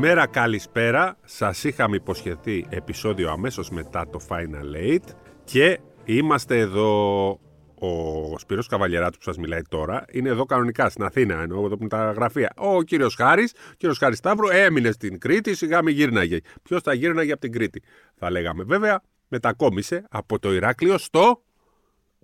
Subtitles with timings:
[0.00, 1.16] Καλημέρα, καλησπέρα.
[1.24, 7.28] Σας είχαμε υποσχεθεί επεισόδιο αμέσως μετά το Final Eight και είμαστε εδώ
[7.74, 11.76] ο Σπύρος Καβαλιεράτου που σας μιλάει τώρα είναι εδώ κανονικά στην Αθήνα, ενώ εδώ που
[11.80, 12.52] είναι τα γραφεία.
[12.56, 16.38] Ο κύριος Χάρης, ο κύριος Χάρης Σταύρου έμεινε στην Κρήτη, σιγά μην γύρναγε.
[16.62, 17.82] Ποιος θα γύρναγε από την Κρήτη,
[18.18, 18.64] θα λέγαμε.
[18.64, 21.42] Βέβαια, μετακόμισε από το Ηράκλειο στο...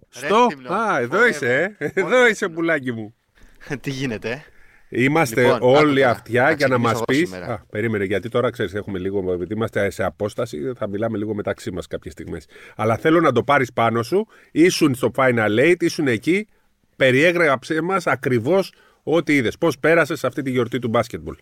[0.08, 0.48] Στο...
[0.72, 1.90] Α, εδώ είσαι, ε.
[1.94, 3.14] εδώ είσαι πουλάκι μου.
[3.80, 4.44] Τι γίνεται,
[4.88, 7.30] Είμαστε λοιπόν, όλοι αυτιά για να μας πεις.
[7.70, 9.32] Περίμενε, γιατί τώρα ξέρεις, έχουμε λίγο.
[9.32, 12.46] Επειδή είμαστε σε απόσταση, θα μιλάμε λίγο μεταξύ μας κάποιες στιγμές.
[12.76, 14.26] Αλλά θέλω να το πάρεις πάνω σου.
[14.52, 16.48] Ήσουν στο Final Eight, ήσουν εκεί.
[16.96, 19.58] Περιέγραψε μας ακριβώς ό,τι είδες.
[19.58, 21.36] Πώς πέρασες αυτή τη γιορτή του μπάσκετμπολ;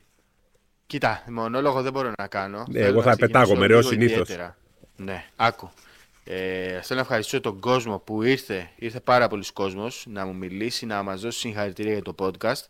[0.87, 2.65] Κοίτα, μονόλογο δεν μπορώ να κάνω.
[2.73, 4.29] Ε, εγώ θα πετάγω ρε, ως συνήθως.
[4.97, 5.71] Ναι, άκου.
[6.25, 10.87] Ε, θέλω να ευχαριστήσω τον κόσμο που ήρθε, ήρθε πάρα πολλοί κόσμος να μου μιλήσει,
[10.87, 12.63] να μας δώσει συγχαρητήρια για το podcast.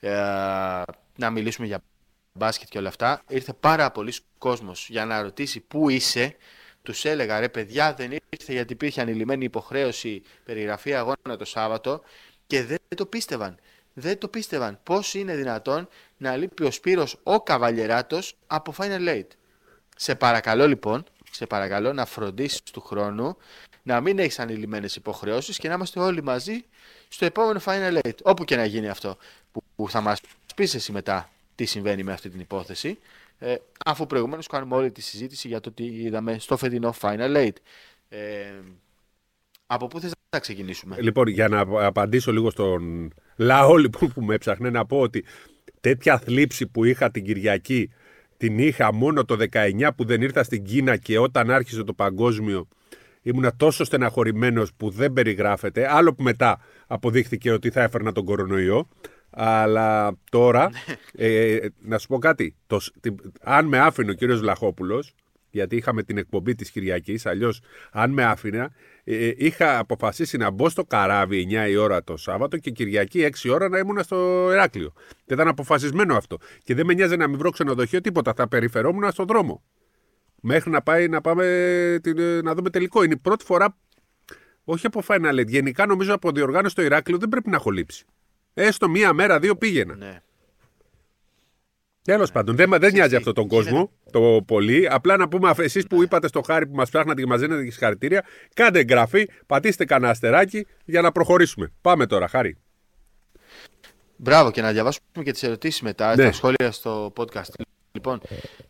[0.00, 0.82] Ε,
[1.16, 1.82] να μιλήσουμε για
[2.32, 3.22] μπάσκετ και όλα αυτά.
[3.28, 6.36] Ήρθε πάρα πολλοί κόσμος για να ρωτήσει πού είσαι.
[6.82, 12.00] Τους έλεγα ρε παιδιά, δεν ήρθε γιατί υπήρχε ανηλυμένη υποχρέωση περιγραφή αγώνα το Σάββατο
[12.46, 13.58] και δεν το πίστευαν.
[13.92, 14.78] Δεν το πίστευαν.
[14.82, 19.26] Πώς είναι δυνατόν να λείπει ο Σπύρος ο Καβαλιεράτος από Final Eight;
[19.96, 23.36] Σε παρακαλώ λοιπόν, σε παρακαλώ να φροντίσεις του χρόνου
[23.82, 26.64] να μην έχεις ανηλυμένες υποχρεώσεις και να είμαστε όλοι μαζί
[27.08, 28.16] στο επόμενο Final Eight.
[28.22, 29.16] Όπου και να γίνει αυτό
[29.76, 30.20] που θα μας
[30.54, 32.98] πεις εσύ μετά τι συμβαίνει με αυτή την υπόθεση
[33.42, 37.54] ε, αφού προηγουμένως κάνουμε όλη τη συζήτηση για το τι είδαμε στο φετινό Final Eight.
[38.08, 38.18] Ε,
[39.66, 44.34] από πού θες να ξεκινήσουμε; Λοιπόν, για να απαντήσω λίγο στον λαό λοιπόν, που με
[44.34, 45.24] έψαχνε να πω ότι
[45.80, 47.90] τέτοια θλίψη που είχα την Κυριακή
[48.36, 52.68] την είχα μόνο το 19 που δεν ήρθα στην Κίνα και όταν άρχισε το παγκόσμιο
[53.22, 55.92] ήμουνα τόσο στεναχωρημένος που δεν περιγράφεται.
[55.92, 58.88] Άλλο που μετά αποδείχθηκε ότι θα έφερνα τον κορονοϊό.
[59.30, 60.70] Αλλά τώρα,
[61.12, 62.56] ε, να σου πω κάτι.
[62.66, 62.80] Το,
[63.40, 65.14] αν με άφηνε ο κύριος Λαχόπουλος,
[65.50, 67.60] γιατί είχαμε την εκπομπή της Κυριακής, αλλιώς
[67.92, 68.68] αν με άφηνε,
[69.04, 73.44] ε, είχα αποφασίσει να μπω στο καράβι 9 η ώρα το Σάββατο και Κυριακή 6
[73.44, 74.92] η ώρα να ήμουν στο Εράκλειο.
[75.26, 76.38] Και ήταν αποφασισμένο αυτό.
[76.64, 78.34] Και δεν με νοιάζει να μην βρω ξενοδοχείο τίποτα.
[78.34, 79.62] Θα περιφερόμουν στον δρόμο.
[80.40, 81.44] Μέχρι να πάει να πάμε
[82.42, 83.02] να δούμε τελικό.
[83.02, 83.76] Είναι η πρώτη φορά,
[84.64, 88.04] όχι από Final γενικά νομίζω από διοργάνωση στο Ηράκλειο δεν πρέπει να έχω λείψει.
[88.54, 89.94] Έστω μία μέρα, δύο πήγαινα.
[89.94, 90.20] Ναι.
[92.02, 92.34] Τέλος ναι.
[92.34, 94.88] πάντων, δεν, δεν νοιάζει αυτό τον κόσμο το πολύ.
[94.90, 97.70] Απλά να πούμε, εσείς που είπατε στο χάρη που μας ψάχνατε και μα δίνετε και
[97.70, 98.24] συγχαρητήρια,
[98.54, 101.72] κάντε εγγραφή, πατήστε κανένα αστεράκι για να προχωρήσουμε.
[101.80, 102.56] Πάμε τώρα, χάρη.
[104.16, 106.24] Μπράβο, και να διαβάσουμε και τις ερωτήσεις μετά, ναι.
[106.24, 107.50] τα σχόλια στο podcast.
[107.92, 108.20] Λοιπόν,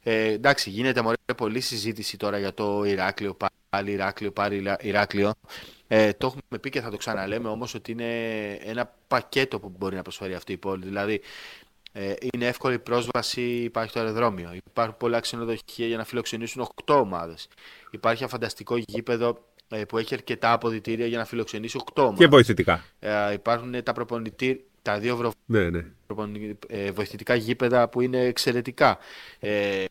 [0.02, 3.36] ε, εντάξει, γίνεται μωρέ, πολλή συζήτηση τώρα για το Ηράκλειο,
[3.70, 5.32] πάλι Ηράκλειο, πάλι Ηράκλειο.
[5.92, 9.96] Ε, το έχουμε πει και θα το ξαναλέμε όμως ότι είναι ένα πακέτο που μπορεί
[9.96, 10.84] να προσφέρει αυτή η πόλη.
[10.84, 11.20] Δηλαδή,
[11.92, 17.48] ε, είναι εύκολη πρόσβαση, υπάρχει το αεροδρόμιο, υπάρχουν πολλά ξενοδοχεία για να φιλοξενήσουν 8 ομάδες.
[17.90, 22.18] Υπάρχει ένα φανταστικό γήπεδο ε, που έχει αρκετά αποδητήρια για να φιλοξενήσει 8 ομάδες.
[22.18, 22.84] Και βοηθητικά.
[22.98, 25.32] Ε, υπάρχουν τα προπονητήρια τα δύο βρο...
[25.46, 25.84] ναι, ναι.
[26.66, 28.98] Ε, βοηθητικά γήπεδα που είναι εξαιρετικά.
[29.38, 29.84] Ε,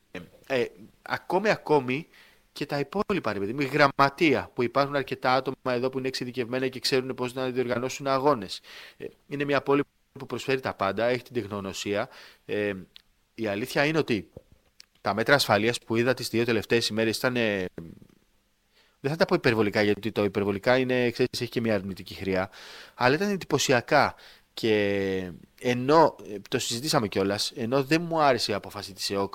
[0.48, 0.66] ε,
[1.02, 2.08] ακόμη, ακόμη
[2.52, 6.80] και τα υπόλοιπα, ρε παιδί γραμματεία που υπάρχουν αρκετά άτομα εδώ που είναι εξειδικευμένα και
[6.80, 8.62] ξέρουν πώς να διοργανώσουν αγώνες.
[8.98, 9.84] Ε, είναι μια πόλη
[10.20, 12.10] που προσφέρει τα πάντα, έχει την τεχνογνωσία.
[12.46, 12.74] Ε,
[13.36, 14.30] η αλήθεια είναι ότι
[15.02, 17.36] τα μέτρα ασφαλείας που είδα τις δύο τελευταίες ημέρες ήταν...
[17.36, 17.66] Ε,
[19.02, 22.50] δεν θα τα πω υπερβολικά, γιατί το υπερβολικά είναι, ξέρεις, έχει και μια αρνητική χρειά,
[22.96, 24.16] αλλά ήταν εντυπωσιακά.
[24.54, 25.32] Και
[25.62, 29.34] ενώ, ε, το συζητήσαμε κιόλας, ενώ δεν μου άρεσε η απόφαση της ΕΟΚ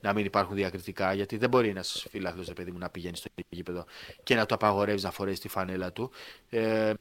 [0.00, 3.28] να μην υπάρχουν διακριτικά, γιατί δεν μπορεί ένας φίλαθλο, ρε παιδί μου, να πηγαίνει στο
[3.48, 3.84] γήπεδο
[4.22, 6.10] και να το απαγορεύεις να φορέσει τη φανέλα του.
[6.48, 6.92] Ε,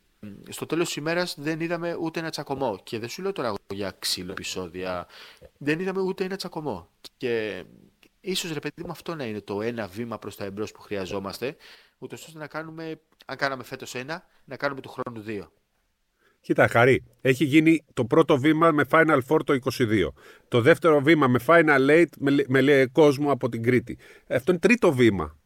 [0.50, 2.80] στο τέλος της ημέρας δεν είδαμε ούτε ένα τσακωμό.
[2.84, 5.08] Και δεν σου λέω τώρα για ξύλο επεισόδια.
[5.58, 6.90] Δεν είδαμε ούτε ένα τσακωμό.
[7.18, 7.64] Και
[8.22, 11.56] ίσως ρε παιδί μου αυτό να είναι το ένα βήμα προς τα εμπρός που χρειαζόμαστε,
[11.98, 15.52] ούτως ώστε να κάνουμε, αν κάναμε φέτος ένα, να κάνουμε του χρόνου δύο.
[16.42, 20.08] Κοίτα, Χαρή, έχει γίνει το πρώτο βήμα με Final Four το 22.
[20.48, 23.98] Το δεύτερο βήμα με Final Eight με, με κόσμο από την Κρήτη.
[24.28, 25.38] Αυτό είναι τρίτο βήμα.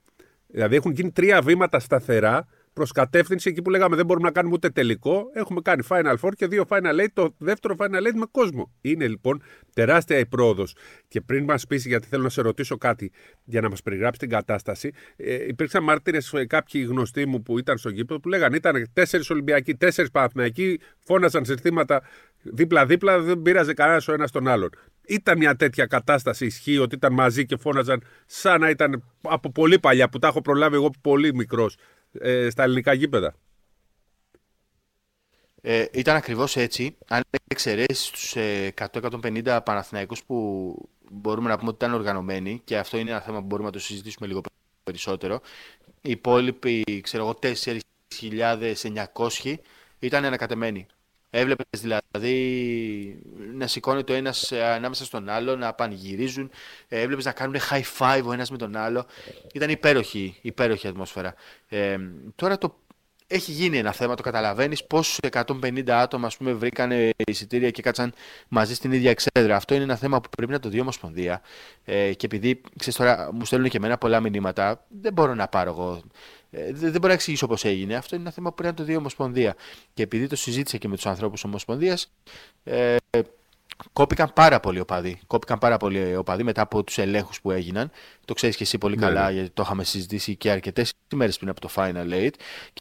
[0.47, 4.53] Δηλαδή έχουν γίνει τρία βήματα σταθερά προς κατεύθυνση εκεί που λέγαμε δεν μπορούμε να κάνουμε
[4.53, 5.29] ούτε τελικό.
[5.33, 8.71] Έχουμε κάνει Final Four και δύο Final Eight, το δεύτερο Final Eight με κόσμο.
[8.81, 9.41] Είναι λοιπόν
[9.73, 10.75] τεράστια η πρόοδος.
[11.07, 13.11] Και πριν μας πεις, γιατί θέλω να σε ρωτήσω κάτι
[13.43, 17.77] για να μας περιγράψεις την κατάσταση, ε, υπήρξαν μάρτυρες ε, κάποιοι γνωστοί μου που ήταν
[17.77, 22.01] στο γήπεδο που λέγανε ήταν τέσσερις Ολυμπιακοί, τέσσερις Παναθηναϊκοί, φώναζαν συστήματα
[22.43, 24.69] δίπλα-δίπλα, δεν πήραζε κανένας ο ένας τον άλλον.
[25.07, 29.79] Ήταν μια τέτοια κατάσταση ισχύει ότι ήταν μαζί και φώναζαν σαν να ήταν από πολύ
[29.79, 31.77] παλιά που τα έχω προλάβει εγώ πολύ μικρός
[32.19, 33.35] ε, στα ελληνικά γήπεδα.
[35.61, 36.97] Ε, ήταν ακριβώς έτσι.
[37.07, 38.35] Αν εξαιρέσεις τους
[38.75, 40.75] 100-150 Παναθηναϊκούς που
[41.11, 43.79] μπορούμε να πούμε ότι ήταν οργανωμένοι και αυτό είναι ένα θέμα που μπορούμε να το
[43.79, 44.41] συζητήσουμε λίγο
[44.83, 45.41] περισσότερο.
[46.01, 49.55] Οι υπόλοιποι, ξέρω εγώ, 4.900
[49.99, 50.87] ήταν ανακατεμένοι.
[51.35, 52.35] Έβλεπες δηλαδή
[53.53, 56.51] να σηκώνει το ένας ανάμεσα στον άλλο, να πανηγυρίζουν.
[56.87, 59.05] Έβλεπες να κάνουν high five ο ένας με τον άλλο.
[59.53, 61.33] Ήταν υπέροχη, υπέροχη ατμόσφαιρα.
[61.67, 61.97] Ε,
[62.35, 62.75] τώρα το
[63.27, 64.85] έχει γίνει ένα θέμα, το καταλαβαίνεις.
[64.85, 66.91] Πόσου 150 άτομα ας πούμε, βρήκαν
[67.27, 68.13] εισιτήρια και κάτσαν
[68.47, 69.55] μαζί στην ίδια εξέδρα.
[69.55, 71.41] Αυτό είναι ένα θέμα που πρέπει να το δει η Ομοσπονδία.
[71.83, 75.69] Ε, και επειδή ξέρεις, τώρα μου στέλνουν και εμένα πολλά μηνύματα, δεν μπορώ να πάρω
[75.69, 76.03] εγώ.
[76.55, 77.95] Ε, δεν, μπορώ να εξηγήσω πώς έγινε.
[77.95, 79.55] Αυτό είναι ένα θέμα που πρέπει να το δει η Ομοσπονδία.
[79.93, 82.11] Και επειδή το συζήτησα και με τους ανθρώπους Ομοσπονδίας,
[82.63, 82.95] ε,
[83.93, 85.19] Κόπηκαν πάρα πολλοί οπαδοί.
[85.27, 87.91] Κόπηκαν πάρα πολλοί οπαδοί μετά από τους ελέγχους που έγιναν.
[88.25, 89.33] Το ξέρεις και εσύ πολύ ναι, καλά, ναι.
[89.33, 92.33] γιατί το είχαμε συζητήσει και αρκετές ημέρες πριν από το Final Eight.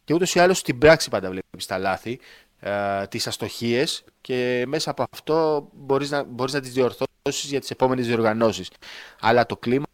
[0.04, 2.20] Και ούτως ή άλλως στην πράξη πάντα βλέπεις τα λάθη,
[2.60, 7.70] ε, τις αστοχίες και μέσα από αυτό μπορείς να, μπορείς να τις διορθώσεις για τις
[7.70, 8.70] επόμενες διοργανώσεις.
[9.20, 9.84] Αλλά το κλίμα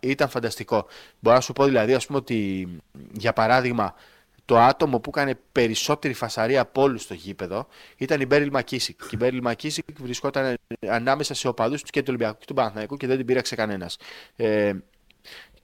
[0.00, 0.86] ήταν φανταστικό.
[1.20, 2.68] Μπορώ να σου πω δηλαδή, ας πούμε, ότι
[3.12, 3.94] για παράδειγμα,
[4.44, 7.66] το άτομο που έκανε περισσότερη φασαρία από όλους στο γήπεδο
[7.96, 9.00] ήταν η Μπέριλ Μακίσικ.
[9.00, 10.54] Και η Μπέριλ Μακίσικ βρισκόταν
[10.88, 13.96] ανάμεσα σε οπαδούς του και του Ολυμπιακού και του Παναθηναϊκού και δεν την πήραξε κανένας.
[14.36, 14.72] Ε,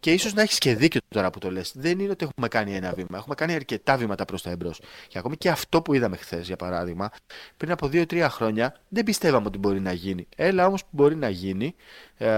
[0.00, 1.72] και ίσως να έχεις και δίκιο τώρα που το λες.
[1.74, 3.16] Δεν είναι ότι έχουμε κάνει ένα βήμα.
[3.18, 4.80] Έχουμε κάνει αρκετά βήματα προς τα εμπρός.
[5.08, 7.10] Και ακόμη και αυτό που είδαμε χθες, για παράδειγμα,
[7.56, 10.28] πριν από 2-3 χρόνια, δεν πιστεύαμε ότι μπορεί να γίνει.
[10.36, 11.74] Έλα όμως που μπορεί να γίνει.
[12.16, 12.28] Ε,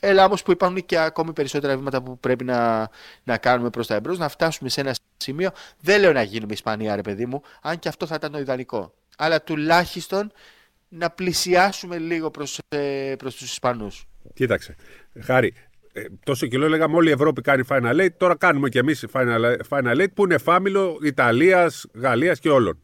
[0.00, 2.90] Έλα όμως που υπάρχουν και ακόμη περισσότερα βήματα που πρέπει να,
[3.24, 5.50] να κάνουμε προς τα εμπρός, να φτάσουμε σε ένα σημείο.
[5.80, 8.94] Δεν λέω να γίνουμε Ισπανία, ρε παιδί μου, αν και αυτό θα ήταν το ιδανικό.
[9.18, 10.32] Αλλά τουλάχιστον
[10.88, 14.06] να πλησιάσουμε λίγο προς ε, προς τους Ισπανούς.
[14.34, 14.76] Κοίταξε.
[15.20, 15.54] Χάρη,
[15.92, 18.12] ε, τόσο κιλό λέγαμε όλη η Ευρώπη κάνει Final Eight.
[18.16, 22.82] Τώρα κάνουμε κι εμείς Final, Final Eight που είναι φάμιλο Ιταλίας, Γαλλίας και όλων.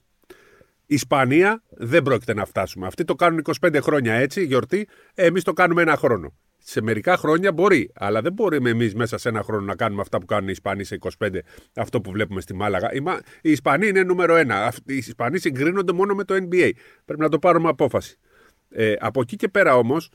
[0.87, 2.87] Ισπανία δεν πρόκειται να φτάσουμε.
[2.87, 4.89] Αυτοί το κάνουν 25 χρόνια έτσι, γιορτή.
[5.15, 6.33] Εμείς το κάνουμε ένα χρόνο.
[6.67, 10.19] Σε μερικά χρόνια μπορεί, αλλά δεν μπορούμε εμείς μέσα σε ένα χρόνο να κάνουμε αυτά
[10.19, 11.39] που κάνουν οι Ισπανοί σε 25,
[11.77, 12.93] αυτό που βλέπουμε στη Μάλαγα.
[13.43, 14.73] Οι Ισπανοί είναι νούμερο ένα.
[14.87, 16.71] Οι Ισπανοί συγκρίνονται μόνο με το NBA.
[17.05, 18.19] Πρέπει να το πάρουμε απόφαση.
[18.69, 20.11] Ε, από εκεί και πέρα όμως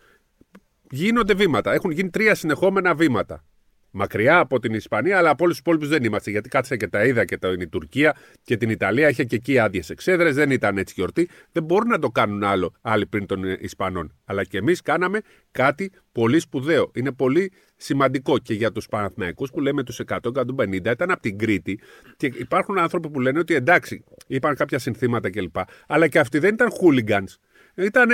[0.92, 1.74] γίνονται βήματα.
[1.74, 3.44] Έχουν γίνει τρία συνεχόμενα βήματα
[3.92, 6.32] μακριά από την Ισπανία, αλλά από όλους τους υπόλοιπους δεν είμαστε.
[6.32, 9.60] Γιατί κάτσε και τα είδα και την η Τουρκία και την Ιταλία είχε και εκεί
[9.60, 11.30] άδειες εξέδρες, δεν ήταν έτσι γιορτή.
[11.52, 14.16] Δεν μπορούν να το κάνουν άλλο άλλοι πριν των Ισπανών.
[14.26, 15.20] Αλλά και εμείς κάναμε
[15.52, 16.92] κάτι πολύ σπουδαίο.
[16.94, 21.80] Είναι πολύ σημαντικό και για τους Παναθηναϊκούς που λέμε τους 100-150 ήταν από την Κρήτη.
[22.18, 25.56] Και υπάρχουν άνθρωποι που λένε ότι εντάξει, είπαν κάποια συνθήματα κλπ.
[25.88, 27.36] Αλλά και αυτοί δεν ήταν hooligans.
[27.76, 28.10] Ήταν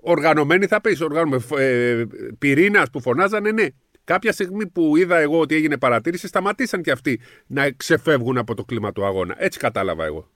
[0.00, 1.00] οργανωμένοι, θα πεις,
[1.58, 2.04] ε,
[2.38, 3.66] πυρήνας που φωνάζανε, ναι.
[4.06, 8.64] Κάποια στιγμή που είδα εγώ ότι έγινε παρατήρηση, σταματήσαν και αυτοί να ξεφεύγουν από το
[8.64, 9.34] κλίμα του αγώνα.
[9.38, 10.30] Έτσι κατάλαβα εγώ.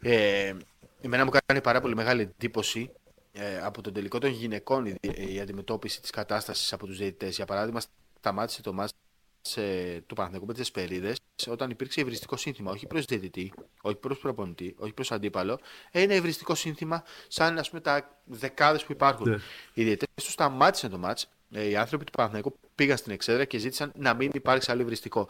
[0.00, 0.54] Ε,
[1.00, 2.90] εμένα μου κάνει πάρα πολύ μεγάλη εντύπωση
[3.32, 4.96] ε, από τον τελικό των γυναικών η,
[5.34, 7.36] η αντιμετώπιση της κατάστασης από τους διαιτητές.
[7.36, 7.80] Για παράδειγμα,
[8.18, 8.92] σταμάτησε το μάτς
[9.56, 11.14] ε, του Παναθηναϊκού με τις Περίδε
[11.48, 12.70] όταν υπήρξε ευριστικό σύνθημα.
[12.70, 13.52] Όχι προς διαιτητή,
[13.82, 15.60] όχι προς προπονητή, όχι προς αντίπαλο.
[15.90, 19.28] Ένα ευριστικό σύνθημα σαν ας πούμε, τα δεκάδες που υπάρχουν.
[19.30, 19.36] Ναι.
[19.74, 23.58] Οι διαιτητές τους σταμάτησαν το μάτς ε, οι άνθρωποι του Παναθηναϊκού πήγαν στην εξέδρα και
[23.58, 25.28] ζήτησαν να μην υπάρξει άλλο υβριστικό.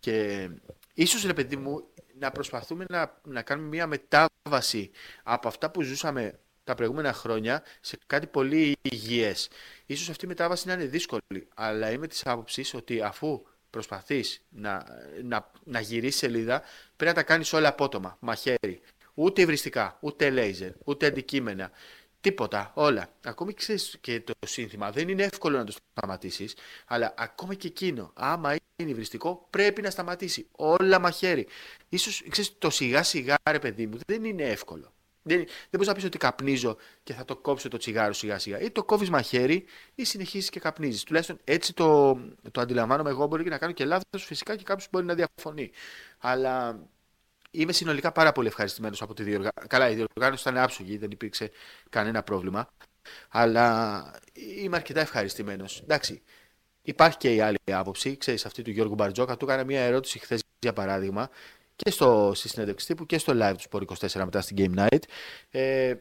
[0.00, 0.48] Και
[0.94, 1.84] ίσως ρε παιδί μου
[2.18, 4.90] να προσπαθούμε να, να κάνουμε μια μετάβαση
[5.22, 9.48] από αυτά που ζούσαμε τα προηγούμενα χρόνια σε κάτι πολύ υγιές.
[9.86, 14.84] Ίσως αυτή η μετάβαση να είναι δύσκολη, αλλά είμαι της άποψης ότι αφού προσπαθείς να,
[15.22, 16.62] να, να γυρίσεις σελίδα,
[16.96, 18.80] πρέπει να τα κάνεις όλα απότομα, μαχαίρι.
[19.14, 21.70] Ούτε υβριστικά, ούτε λέιζερ, ούτε αντικείμενα.
[22.26, 23.12] Τίποτα, όλα.
[23.24, 24.90] Ακόμη ξέρεις και το σύνθημα.
[24.90, 26.54] Δεν είναι εύκολο να το σταματήσεις,
[26.86, 30.46] αλλά ακόμη και εκείνο, άμα είναι υβριστικό, πρέπει να σταματήσει.
[30.52, 31.46] Όλα μαχαίρι.
[31.96, 34.92] σω ξέρεις, το σιγά σιγά, ρε παιδί μου, δεν είναι εύκολο.
[35.22, 38.60] Δεν, δεν μπορείς να πεις ότι καπνίζω και θα το κόψω το τσιγάρο σιγά σιγά.
[38.60, 39.64] Ή το κόβεις μαχαίρι
[39.94, 41.02] ή συνεχίζεις και καπνίζεις.
[41.02, 42.14] Τουλάχιστον έτσι το,
[42.50, 43.26] το αντιλαμβάνομαι εγώ.
[43.26, 45.70] Μπορεί και να κάνω και λάθος φυσικά και κάποιος μπορεί να διαφωνεί.
[46.18, 46.80] Αλλά
[47.56, 49.66] είμαι συνολικά πάρα πολύ ευχαριστημένος από τη διοργάνωση.
[49.68, 51.50] Καλά, η διοργάνωση ήταν άψογη, δεν υπήρξε
[51.90, 52.68] κανένα πρόβλημα.
[53.28, 54.10] Αλλά
[54.62, 55.80] είμαι αρκετά ευχαριστημένος.
[55.82, 56.22] Εντάξει,
[56.82, 58.16] υπάρχει και η άλλη άποψη.
[58.16, 59.36] Ξέρεις, αυτή του Γιώργου Μπαρτζόκα.
[59.36, 61.30] Του έκανα μια ερώτηση χθες, για παράδειγμα,
[61.76, 65.02] και στο, στη συνέντευξη τύπου και στο live του Sport 24 μετά στην Game Night.
[65.50, 65.94] Ε,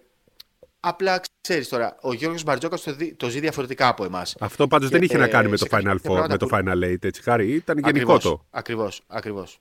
[0.80, 4.36] απλά ξέρεις τώρα, ο Γιώργος Μπαρτζόκας το, το ζει διαφορετικά από εμάς.
[4.40, 7.22] Αυτό πάντως δεν είχε να κάνει με το, Final Four, με το Final Eight, έτσι
[7.22, 7.54] χάρη.
[7.54, 8.46] Ήταν γενικό το.
[8.50, 9.60] Ακριβώς, ακριβώς.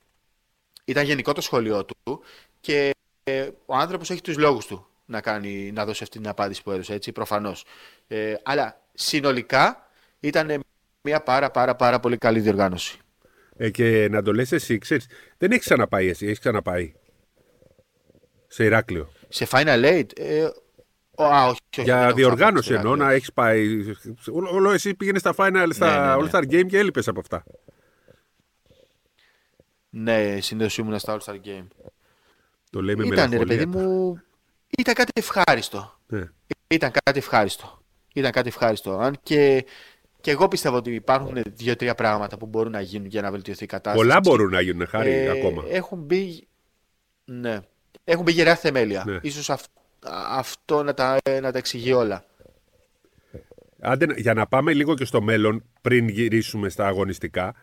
[0.85, 2.21] Ήταν γενικό το σχολείο του
[2.61, 2.91] και
[3.25, 6.71] ε, ο άνθρωπος έχει τους λόγους του να, κάνει, να δώσει αυτή την απάντηση που
[6.71, 7.65] έδωσε, έτσι, προφανώς.
[8.07, 9.89] Ε, αλλά συνολικά
[10.21, 10.65] ήταν
[11.03, 12.99] μια πάρα πάρα πάρα πολύ καλή διοργάνωση.
[13.57, 15.07] Ε, και να το λες εσύ, ξέρεις,
[15.39, 16.95] δεν έχεις ξαναπάει εσύ, έχεις ξαναπάει;
[18.47, 19.13] Σε Ηράκλειο.
[19.29, 20.49] Σε Final Eight, ε,
[21.15, 23.85] α, όχι, για διοργάνωση εννοώ να έχεις πάει.
[24.33, 26.31] Όλο εσύ πήγαινες στα final, στα ναι, ναι, ναι.
[26.31, 27.45] All Star Game και έλειπες από αυτά.
[29.97, 31.67] Ναι, συνήθω ήμουν στα All Star Game.
[32.71, 34.21] Το λέει με Ήταν ρε παιδί μου.
[34.79, 35.99] Ήταν κάτι ευχάριστο.
[36.07, 36.31] Ναι.
[36.67, 37.83] Ήταν κάτι ευχάριστο.
[38.15, 38.99] Ήταν κάτι ευχάριστο.
[38.99, 39.67] Αν και,
[40.21, 43.67] και εγώ πιστεύω ότι υπάρχουν δύο-τρία πράγματα που μπορούν να γίνουν για να βελτιωθεί η
[43.67, 44.07] κατάσταση.
[44.07, 45.65] Πολλά μπορούν να γίνουν, χάρη ε, ακόμα.
[45.69, 46.47] Έχουν μπει.
[47.25, 47.61] Ναι.
[48.05, 49.05] Έχουν μπει γερά θεμέλια.
[49.07, 49.19] Ναι.
[49.23, 49.51] Ίσως
[50.31, 52.25] αυτό να τα, να τα εξηγεί όλα.
[53.81, 57.55] Άντε, για να πάμε λίγο και στο μέλλον, πριν γυρίσουμε στα αγωνιστικά,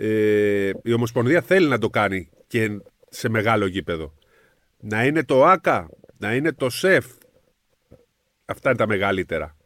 [0.00, 4.14] ε, η Ομοσπονδία θέλει να το κάνει και σε μεγάλο γήπεδο.
[4.80, 7.06] Να είναι το ΆΚΑ, να είναι το ΣΕΦ.
[8.44, 9.56] Αυτά είναι τα μεγαλύτερα.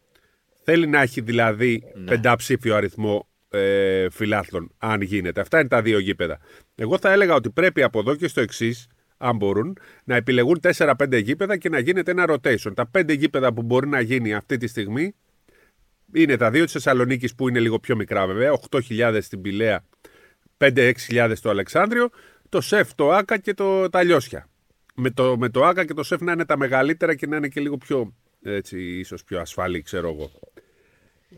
[0.64, 2.04] Θέλει να έχει δηλαδή ναι.
[2.04, 5.40] πενταψήφιο αριθμό ε, φιλάθλων, αν γίνεται.
[5.40, 6.38] Αυτά είναι τα δύο γήπεδα.
[6.74, 8.86] Εγώ θα έλεγα ότι πρέπει από εδώ και στο εξής,
[9.16, 12.72] αν μπορούν, να επιλεγούν 4-5 γήπεδα και να γίνεται ένα rotation.
[12.74, 15.14] Τα 5 γήπεδα που μπορεί να γίνει αυτή τη στιγμή
[16.12, 19.84] είναι τα δύο της Θεσσαλονίκης που είναι λίγο πιο μικρά βέβαια, 8.000 στην Πηλαία,
[20.62, 22.10] 5-6.000 στο Αλεξάνδριο,
[22.48, 24.48] το ΣΕΦ, το ΆΚΑ και το, τα Λιώσια.
[24.94, 27.48] Με το, με το ΆΚΑ και το ΣΕΦ να είναι τα μεγαλύτερα και να είναι
[27.48, 30.30] και λίγο πιο, έτσι, ίσως πιο ασφαλή, ξέρω εγώ.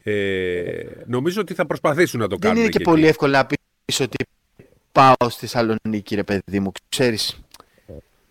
[0.03, 2.57] Ε, νομίζω ότι θα προσπαθήσουν να το κάνουν.
[2.57, 4.25] Δεν είναι και, πολύ εύκολο να πεις ότι
[4.93, 7.45] πάω στη Θεσσαλονίκη, ρε παιδί μου, ξέρεις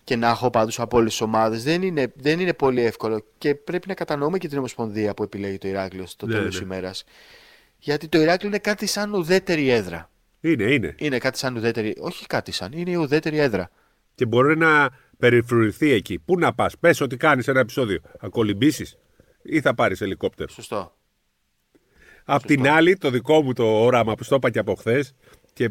[0.03, 1.63] και να έχω πάντως από όλες τις ομάδες.
[1.63, 5.57] Δεν είναι, δεν είναι πολύ εύκολο και πρέπει να κατανοούμε και την Ομοσπονδία που επιλέγει
[5.57, 6.63] το Ηράκλειο στο ναι, τέλος ναι.
[6.63, 7.03] ημέρας.
[7.79, 10.09] Γιατί το Ηράκλειο είναι κάτι σαν ουδέτερη έδρα.
[10.45, 10.95] Είναι, είναι.
[10.97, 11.95] Είναι κάτι σαν ουδέτερη.
[11.99, 13.69] Όχι κάτι σαν, είναι η ουδέτερη έδρα.
[14.15, 16.19] Και μπορεί να περιφρουρηθεί εκεί.
[16.19, 17.99] Πού να πας, πες ότι κάνεις ένα επεισόδιο.
[18.19, 18.97] Θα κολυμπήσεις
[19.43, 20.49] ή θα πάρεις ελικόπτερο.
[20.49, 20.95] Σωστό.
[22.25, 25.13] Απ' την άλλη, το δικό μου το όραμα που στο είπα και από χθες
[25.53, 25.69] και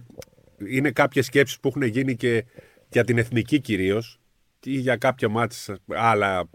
[0.67, 2.45] είναι κάποιες σκέψεις που έχουν γίνει και
[2.89, 4.21] για την εθνική κυρίως
[4.65, 6.49] ή για κάποια μάτια άλλα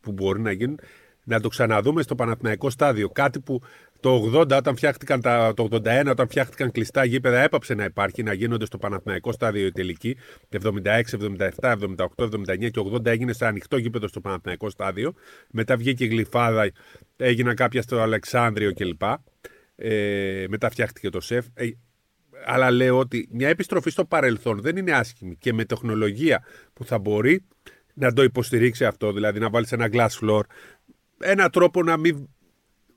[0.00, 0.78] που μπορεί να γίνουν,
[1.24, 3.08] να το ξαναδούμε στο Παναθηναϊκό στάδιο.
[3.08, 3.62] Κάτι που
[4.00, 8.32] το 80 όταν φτιάχτηκαν τα, το 81 όταν φτιάχτηκαν κλειστά γήπεδα έπαψε να υπάρχει, να
[8.32, 10.16] γίνονται στο Παναθηναϊκό στάδιο η τελική.
[10.62, 11.02] 76,
[11.40, 11.74] 77, 78,
[12.16, 15.14] 79 και 80 έγινε σε ανοιχτό γήπεδο στο Παναθηναϊκό στάδιο.
[15.50, 16.70] Μετά βγήκε η Γλυφάδα,
[17.16, 19.02] έγιναν κάποια στο Αλεξάνδριο κλπ.
[19.76, 21.46] Ε, μετά φτιάχτηκε το ΣΕΦ.
[21.54, 21.68] Ε,
[22.46, 26.98] αλλά λέω ότι μια επιστροφή στο παρελθόν δεν είναι άσχημη και με τεχνολογία που θα
[26.98, 27.44] μπορεί
[27.94, 30.40] να το υποστηρίξει αυτό, δηλαδή να βάλεις ένα glass floor,
[31.18, 32.28] ένα τρόπο να, μην,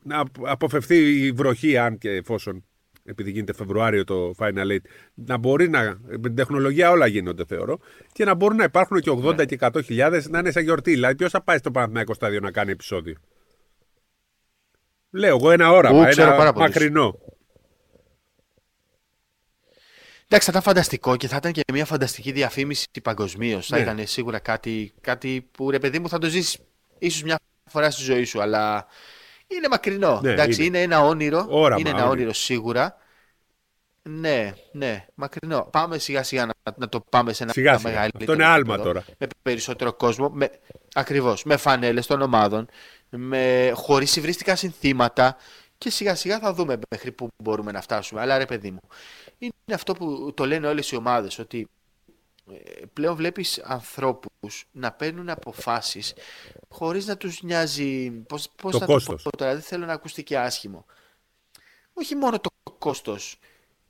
[0.03, 2.65] να αποφευθεί η βροχή αν και εφόσον
[3.03, 4.81] επειδή γίνεται Φεβρουάριο το Final Eight,
[5.13, 5.99] να μπορεί να.
[6.07, 7.79] Με την τεχνολογία όλα γίνονται, θεωρώ.
[8.11, 9.45] Και να μπορούν να υπάρχουν και 80 ναι.
[9.45, 10.91] και 100 χιλιάδε να είναι σαν γιορτή.
[10.91, 13.15] Δηλαδή, ποιος θα πάει στο Παναθηναϊκό στάδιο να κάνει επεισόδιο;
[15.09, 17.19] Λέω εγώ ένα όραμα, ένα μακρινό.
[20.25, 23.55] Εντάξει, θα ήταν φανταστικό και θα ήταν και μια φανταστική διαφήμιση παγκοσμίω.
[23.55, 23.61] Ναι.
[23.61, 26.57] Θα ήταν σίγουρα κάτι, κάτι που ρε παιδί μου θα το ζήσεις
[26.99, 28.87] ίσως μια φορά στη ζωή σου, αλλά
[29.55, 30.19] είναι μακρινό.
[30.23, 30.77] Ναι, Εντάξει, είναι.
[30.77, 30.95] είναι.
[30.95, 31.45] ένα όνειρο.
[31.49, 32.95] Όραμα, είναι ένα όνειρο σίγουρα.
[34.03, 35.67] Ναι, ναι, μακρινό.
[35.71, 38.19] Πάμε σιγά σιγά να, να το πάμε σε ένα σιγά, μεγαλύτερο.
[38.19, 39.05] Αυτό είναι άλμα τώρα.
[39.17, 40.29] Με περισσότερο κόσμο.
[40.29, 40.49] Με,
[40.93, 42.67] ακριβώς, με φανέλες των ομάδων,
[43.09, 45.37] με, χωρίς υβριστικά συνθήματα
[45.77, 48.21] και σιγά σιγά θα δούμε μέχρι πού μπορούμε να φτάσουμε.
[48.21, 48.81] Αλλά ρε παιδί μου,
[49.37, 51.80] είναι αυτό που το λένε όλες οι ομάδες, ότι ε,
[52.93, 56.13] πλέον βλέπεις ανθρώπους να παίρνουν αποφάσεις
[56.69, 59.23] χωρίς να τους νοιάζει πώς, πώς το θα κόστος.
[59.23, 60.85] το πω τώρα, δεν θέλω να ακουστεί και άσχημο.
[61.93, 63.39] Όχι μόνο το κόστος,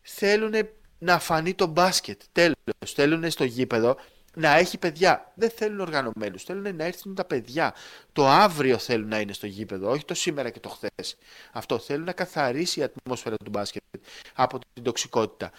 [0.01, 0.53] θέλουν
[0.97, 2.55] να φανεί το μπάσκετ, τέλος,
[2.93, 3.97] θέλουν στο γήπεδο
[4.33, 5.31] να έχει παιδιά.
[5.35, 6.43] Δεν θέλουν οργανωμένους.
[6.43, 7.73] Θέλουν να έρθουν τα παιδιά.
[8.13, 11.17] Το αύριο θέλουν να είναι στο γήπεδο, όχι το σήμερα και το χθες.
[11.51, 13.83] Αυτό θέλουν να καθαρίσει η ατμόσφαιρα του μπάσκετ
[14.33, 15.51] από την τοξικότητα.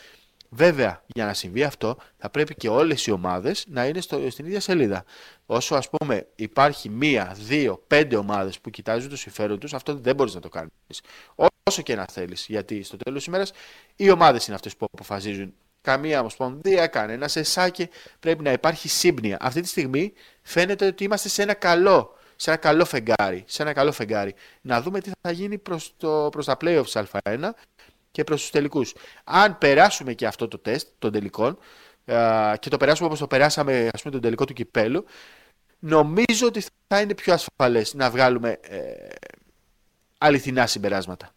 [0.54, 4.46] Βέβαια, για να συμβεί αυτό, θα πρέπει και όλες οι ομάδες να είναι στο, στην
[4.46, 5.04] ίδια σελίδα.
[5.46, 10.14] Όσο ας πούμε υπάρχει μία, δύο, πέντε ομάδες που κοιτάζουν το συμφέρον τους, αυτό δεν
[10.14, 11.00] μπορείς να το κάνεις.
[11.62, 12.46] Όσο και να θέλεις.
[12.48, 13.52] Γιατί στο τέλος της ημέρας
[13.96, 17.88] οι ομάδες είναι αυτές που αποφασίζουν καμία ομοσπονδία, κανένα εσάκι,
[18.20, 19.36] πρέπει να υπάρχει σύμπνοια.
[19.40, 23.44] Αυτή τη στιγμή φαίνεται ότι είμαστε σε ένα καλό, σε ένα καλό φεγγάρι.
[23.46, 24.34] Σε ένα καλό φεγγάρι.
[24.60, 27.50] Να δούμε τι θα γίνει προς, το, προς τα playoffs Α1
[28.12, 28.94] και προς τους τελικούς.
[29.24, 31.58] Αν περάσουμε και αυτό το τεστ των τελικών
[32.58, 35.04] και το περάσουμε όπως το περάσαμε ας πούμε τον τελικό του κυπέλου,
[35.78, 39.08] νομίζω ότι θα είναι πιο ασφαλές να βγάλουμε ε,
[40.18, 41.34] αληθινά συμπεράσματα.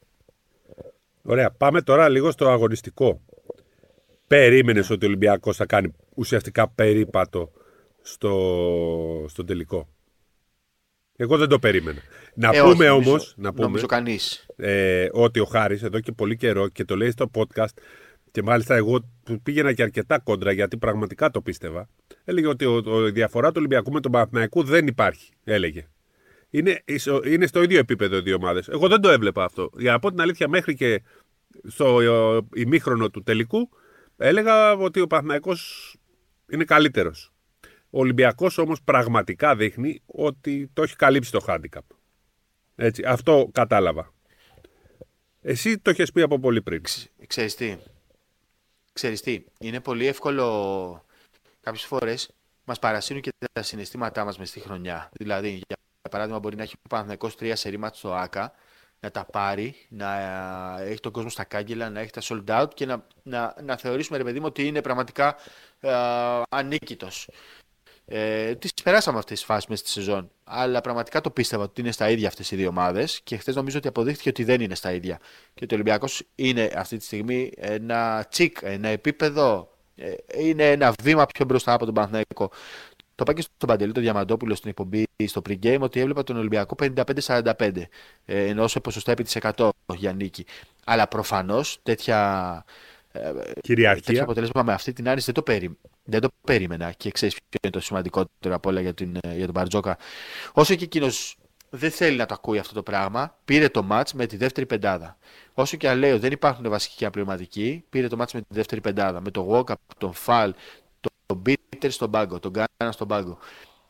[1.22, 3.22] Ωραία, πάμε τώρα λίγο στο αγωνιστικό.
[4.28, 7.52] Περίμενες ότι ο Ολυμπιακός θα κάνει ουσιαστικά περίπατο
[8.02, 9.88] στο, στο τελικό.
[11.16, 12.02] Εγώ δεν το περίμενα.
[12.36, 13.34] Να ε, πούμε όμως.
[13.38, 14.46] Να πούμε, νομίζω κανείς.
[14.56, 17.74] Ε, ότι ο Χάρης εδώ και πολύ καιρό και το λέει στο podcast
[18.32, 19.10] και μάλιστα εγώ
[19.44, 21.90] πήγαινα και αρκετά κόντρα γιατί πραγματικά το πίστευα.
[22.24, 25.32] Έλεγε ότι ο, η διαφορά του Ολυμπιακού με τον Παναθηναϊκού δεν υπάρχει.
[25.44, 25.88] Έλεγε.
[26.50, 26.84] Είναι,
[27.26, 28.68] είναι στο ίδιο επίπεδο οι δύο ομάδες.
[28.68, 29.70] Εγώ δεν το έβλεπα αυτό.
[29.78, 31.02] Για να πω την αλήθεια, μέχρι και
[31.64, 33.70] στο ε, ημίχρονο του τελικού,
[34.18, 35.94] έλεγα ότι ο Παναθηναϊκός
[36.52, 37.34] είναι καλύτερος.
[37.90, 41.95] Ο Ολυμπιακός όμως πραγματικά δείχνει ότι το έχει καλύψει το handicap.
[42.76, 44.14] Έτσι, αυτό κατάλαβα.
[45.42, 46.82] Εσύ το έχει πει από πολύ πριν.
[47.28, 47.78] Ξέρεις τι;
[48.94, 51.06] Ξέρεις τι; Είναι πολύ εύκολο
[51.62, 52.30] κάποιες φορές
[52.66, 55.10] μας παρασύρουν και τα συναισθήματά μας μες στη χρονιά.
[55.12, 55.78] Δηλαδή, για
[56.10, 58.54] παράδειγμα, μπορεί να έχει ο Παναθηναϊκός τρία σερήματ στο ΆΚΑ,
[59.00, 60.12] να τα πάρει, να
[60.82, 64.18] έχει τον κόσμο στα κάγκελα, να έχει τα sold out και να, να, να θεωρήσουμε,
[64.18, 65.36] ρε παιδί μου, ότι είναι πραγματικά
[65.80, 65.92] ε,
[66.50, 67.30] ανίκητος.
[68.08, 70.32] Ε, τις περάσαμε αυτές τις φάσεις μέσα στη σεζόν.
[70.44, 73.78] Αλλά πραγματικά το πίστευα ότι είναι στα ίδια αυτές οι δύο ομάδες και χθες νομίζω
[73.78, 75.20] ότι αποδείχθηκε ότι δεν είναι στα ίδια.
[75.54, 80.94] Και ότι ο Ολυμπιακός είναι αυτή τη στιγμή ένα τσικ, ένα επίπεδο, ε, είναι ένα
[81.04, 82.50] βήμα πιο μπροστά από τον Παναθηναϊκό.
[83.16, 86.76] Το είπα και στον Παντελή, τον Διαμαντόπουλο στην εκπομπή στο pre-game ότι έβλεπα τον Ολυμπιακό
[87.26, 87.88] 55-45
[88.26, 90.46] ε, ενώ σε ποσοστά επί της 100 για νίκη.
[90.86, 92.64] Αλλά προφανώς τέτοια
[93.62, 94.04] Κυριαρχία.
[94.04, 95.78] Τέτοιο αποτέλεσμα με αυτή την άρνηση δεν το, περί...
[96.04, 99.18] δεν το περίμενα και ξέρεις ποιο είναι το σημαντικότερο από όλα για, την...
[99.36, 99.98] για τον Μπαρτζόκα.
[100.54, 101.38] Όσο και εκείνος
[101.70, 105.18] δεν θέλει να το ακούει αυτό το πράγμα, πήρε το μάτς με τη δεύτερη πεντάδα.
[105.54, 108.82] Όσο και αν λέει δεν υπάρχουν βασικοί και απληρωματικοί, πήρε το μάτς με τη δεύτερη
[108.82, 109.22] πεντάδα.
[109.22, 110.54] Με το Walkup, τον Φαλ,
[111.26, 113.38] τον Μπίτερ στον πάγκο, τον Γκάνα στον πάγκο.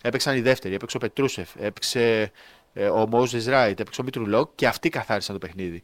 [0.01, 2.31] Έπαιξαν οι δεύτεροι, έπαιξε ο Πετρούσεφ, έπαιξε
[2.73, 5.81] ε, ο Μόζε Ράιτ, έπαιξε ο Μίτρου και αυτοί καθάρισαν το παιχνίδι.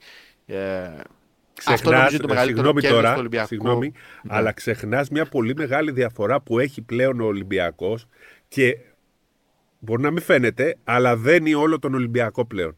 [1.54, 3.92] Ε, Ξεχνάς, το συγγνώμη τώρα, συγγνώμη,
[4.24, 4.36] ναι.
[4.36, 8.08] αλλά ξεχνάς μια πολύ μεγάλη διαφορά που έχει πλέον ο Ολυμπιακός
[8.48, 8.78] και
[9.80, 12.78] μπορεί να μην φαίνεται, αλλά δένει όλο τον Ολυμπιακό πλέον.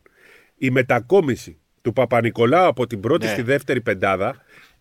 [0.58, 3.32] Η μετακόμιση του Παπα-Νικολάου από την πρώτη ναι.
[3.32, 4.36] στη δεύτερη πεντάδα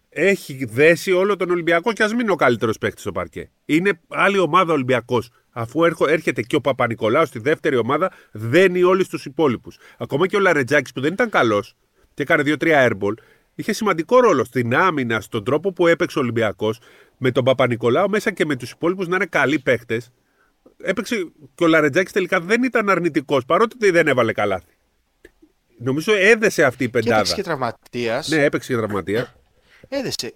[0.09, 3.51] έχει δέσει όλο τον Ολυμπιακό και ας μην είναι ο καλύτερος παίκτης στο παρκέ.
[3.65, 5.31] Είναι άλλη ομάδα Ολυμπιακός.
[5.51, 9.79] Αφού έρχεται και ο Παπα-Νικολάου στη δεύτερη ομάδα, δένει όλους τους υπόλοιπους.
[9.99, 11.77] Ακόμα και ο Λαρετζάκης που δεν ήταν καλός
[12.15, 13.13] και έκανε δύο-τρία airball,
[13.55, 16.81] είχε σημαντικό ρόλο στην άμυνα, στον τρόπο που έπαιξε ο Ολυμπιακός,
[17.19, 20.03] με τον Παπα-Νικολάου μέσα και με τους υπόλοιπους να είναι καλοί παίχτε.
[20.83, 24.63] Έπαιξε και ο Λαρετζάκης τελικά δεν ήταν αρνητικός, παρότι δεν έβαλε καλά.
[25.79, 27.15] Νομίζω έδεσε αυτή η πεντάδα.
[27.15, 28.29] Και έπαιξε και τραυματίας.
[28.29, 29.35] Ναι, έπαιξε και τραυματίας.
[29.89, 30.35] Έδεσε.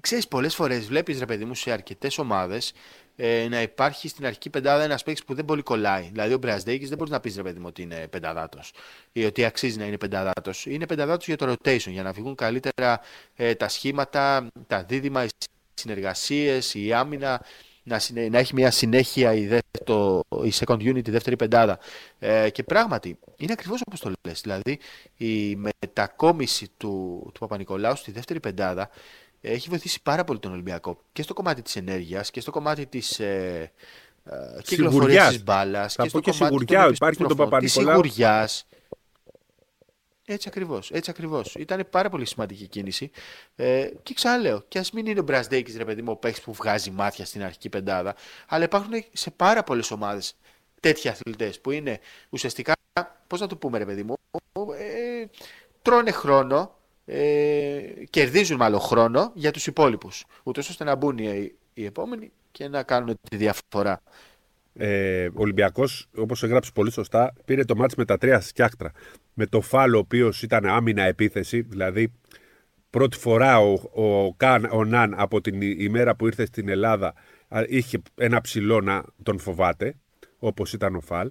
[0.00, 2.72] Ξέρεις, πολλές φορές βλέπεις, ρε παιδί μου, σε αρκετές ομάδες
[3.16, 6.08] ε, να υπάρχει στην αρχική πεντάδα ένας παίκτης που δεν πολύ κολλάει.
[6.12, 8.72] Δηλαδή, ο Μπραζδέκη δεν μπορεί να πεις ρε παιδί μου ότι είναι πενταδάτος
[9.12, 10.66] ή ότι αξίζει να είναι πενταδάτος.
[10.66, 13.00] Είναι πενταδάτος για το rotation, για να βγουν καλύτερα
[13.36, 15.28] ε, τα σχήματα, τα δίδυμα, οι
[15.74, 17.40] συνεργασίες, η άμυνα,
[17.82, 18.00] να,
[18.30, 21.78] να έχει μια συνέχεια η, δεύτερο, η second unit, η δεύτερη πεντάδα.
[22.18, 24.40] Ε, και πράγματι, είναι ακριβώς όπως το λες.
[24.40, 24.78] Δηλαδή,
[25.16, 28.90] η μετακόμιση του, του Παπα-Νικολάου στη δεύτερη πεντάδα
[29.44, 33.20] έχει βοηθήσει πάρα πολύ τον Ολυμπιακό και στο κομμάτι της ενέργειας και στο κομμάτι της
[33.20, 33.72] ε,
[34.24, 38.00] ε, κυκλοφορίας της μπάλας και στο και κομμάτι σιγουριά, υπάρχει με τον Παπα-Νικολάου.
[38.00, 38.66] Της
[40.24, 40.90] Έτσι ακριβώς.
[40.90, 41.54] Έτσι ακριβώς.
[41.54, 43.10] Ήταν πάρα πολύ σημαντική κίνηση.
[43.56, 46.52] Ε, και ξαναλέω, και ας μην είναι ο Μπραζδέκη ρε παιδί μου, ο παίχτη που
[46.52, 48.14] βγάζει μάτια στην αρχική πεντάδα,
[48.48, 50.36] αλλά υπάρχουν σε πάρα πολλές ομάδες
[50.80, 52.72] τέτοιοι αθλητές που είναι ουσιαστικά,
[53.26, 54.14] πώς να το πούμε, ρε παιδί μου,
[54.78, 55.24] ε,
[55.82, 61.84] τρώνε χρόνο, ε, κερδίζουν μάλλον χρόνο για τους υπόλοιπους, ούτως ώστε να μπουν οι, οι
[61.84, 64.02] επόμενοι και να κάνουν τη διαφορά.
[64.76, 68.92] Ε, ο Ολυμπιακός, όπως έγραψες πολύ σωστά, πήρε το μάτς με τα τρία σκιάκτρα.
[69.34, 72.12] Με το φάλο, ο οποίος ήταν άμυνα επίθεση, δηλαδή
[72.90, 77.14] πρώτη φορά ο, ο, Καν, ο Ναν από την ημέρα που ήρθε στην Ελλάδα
[77.68, 79.94] είχε ένα ψηλό να τον φοβάται,
[80.38, 81.30] όπως ήταν ο Φαλ.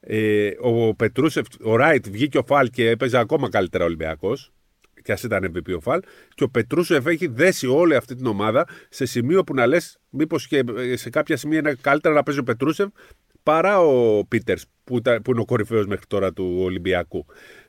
[0.00, 3.88] Ε, ο Πετρούσεφ, ο Ράιτ βγήκε ο Φαλ και έπαιζε ακόμα καλύτερα ο
[5.04, 6.00] Ολυμπιακός και ας ήταν MVP ο Φαλ.
[6.34, 10.46] Και ο Πετρούσεφ έχει δέσει όλη αυτή την ομάδα σε σημείο που να λες, μήπως
[10.46, 10.64] και
[10.94, 12.88] σε κάποια σημεία είναι καλύτερα να παίζει ο Πετρούσεφ
[13.42, 17.26] παρά ο Πίτερς, που, που είναι ο κορυφαίος μέχρι τώρα του Ολυμπιακού.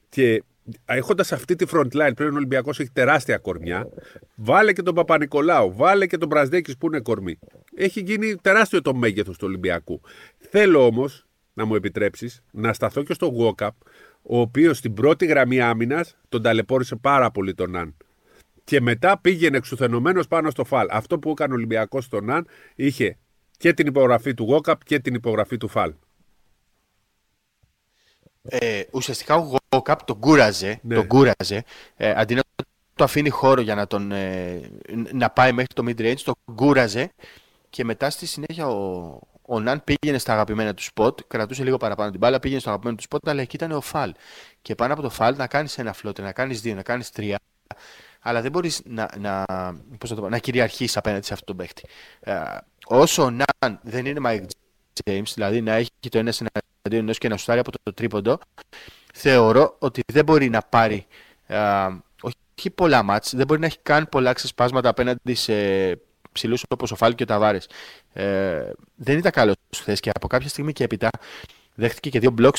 [0.09, 0.43] Και
[0.85, 3.87] έχοντας αυτή τη front line, πλέον ο Ολυμπιακός έχει τεράστια κορμιά.
[4.35, 7.39] Βάλε και τον Παπα-Νικολάου, βάλε και τον Μπραζδέκης που είναι κορμί.
[7.75, 10.01] Έχει γίνει τεράστιο το μέγεθος του Ολυμπιακού.
[10.37, 13.67] Θέλω όμως να μου επιτρέψεις να σταθώ και στο walk
[14.27, 17.95] ο οποίος στην πρώτη γραμμή άμυνας τον ταλαιπώρησε πάρα πολύ τον Ναν.
[18.63, 20.87] Και μετά πήγαινε εξουθενωμένος πάνω στο Φαλ.
[20.91, 23.17] Αυτό που έκανε ο Ολυμπιακός στον Ναν είχε
[23.57, 25.93] και την υπογραφή του Γουόκαπ και την υπογραφή του Φαλ.
[28.41, 30.95] Ε, ουσιαστικά ο Γουόκαπ τον κούραζε, ναι.
[30.95, 31.63] τον κούραζε
[31.95, 32.41] ε, αντί να
[32.95, 34.69] το αφήνει χώρο για να, τον, ε,
[35.11, 37.11] να πάει μέχρι το mid-range, τον κούραζε
[37.69, 42.09] και μετά στη συνέχεια ο, ο Ναν πήγαινε στα αγαπημένα του σποτ, κρατούσε λίγο παραπάνω
[42.09, 44.13] την μπάλα, πήγαινε στο αγαπημένο του σποτ, αλλά εκεί ήταν ο Φαλ.
[44.61, 47.39] Και πάνω από το Φαλ να κάνεις ένα floater, να κάνεις δύο, να κάνεις τρία.
[48.19, 51.87] Αλλά δεν μπορείς να, να, να, να κυριαρχήσει απέναντι σε αυτόν τον παίχτη.
[52.19, 54.45] Ε, όσο ο Ναν δεν είναι Mike
[55.03, 58.39] James, δηλαδή να έχει το ένας εναντίον ενός και να σουτάρει από το, τρίποντο,
[59.13, 61.05] θεωρώ ότι δεν μπορεί να πάρει.
[61.47, 61.87] Α,
[62.21, 65.53] όχι πολλά ματς, δεν μπορεί να έχει καν πολλά ξεσπάσματα απέναντι σε
[66.35, 67.57] ψηλούς όπω ο Φάλ και ο Ταβάρε.
[68.13, 71.09] Ε, δεν ήταν καλός χθε και από κάποια στιγμή και έπειτα
[71.75, 72.55] δέχτηκε και δύο μπλοκ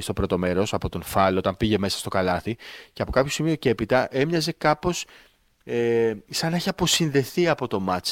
[0.00, 2.56] στο πρώτο μέρος από τον Φάλ όταν πήγε μέσα στο καλάθι.
[2.92, 5.06] Και από κάποιο σημείο και έπειτα έμοιαζε κάπως
[5.64, 8.06] ε, σαν να έχει αποσυνδεθεί από το ματ.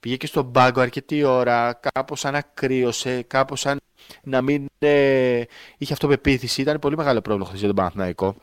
[0.00, 3.80] Πήγε και στον μπάγκο αρκετή ώρα, κάπως σαν να κρύωσε, κάπως σαν
[4.22, 5.42] να μην ε,
[5.78, 6.60] είχε αυτοπεποίθηση.
[6.60, 8.36] Ήταν πολύ μεγάλο πρόβλημα χθες για τον Παναθηναϊκό.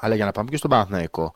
[0.00, 1.34] Αλλά για να πάμε και στον Παναθηναϊκό,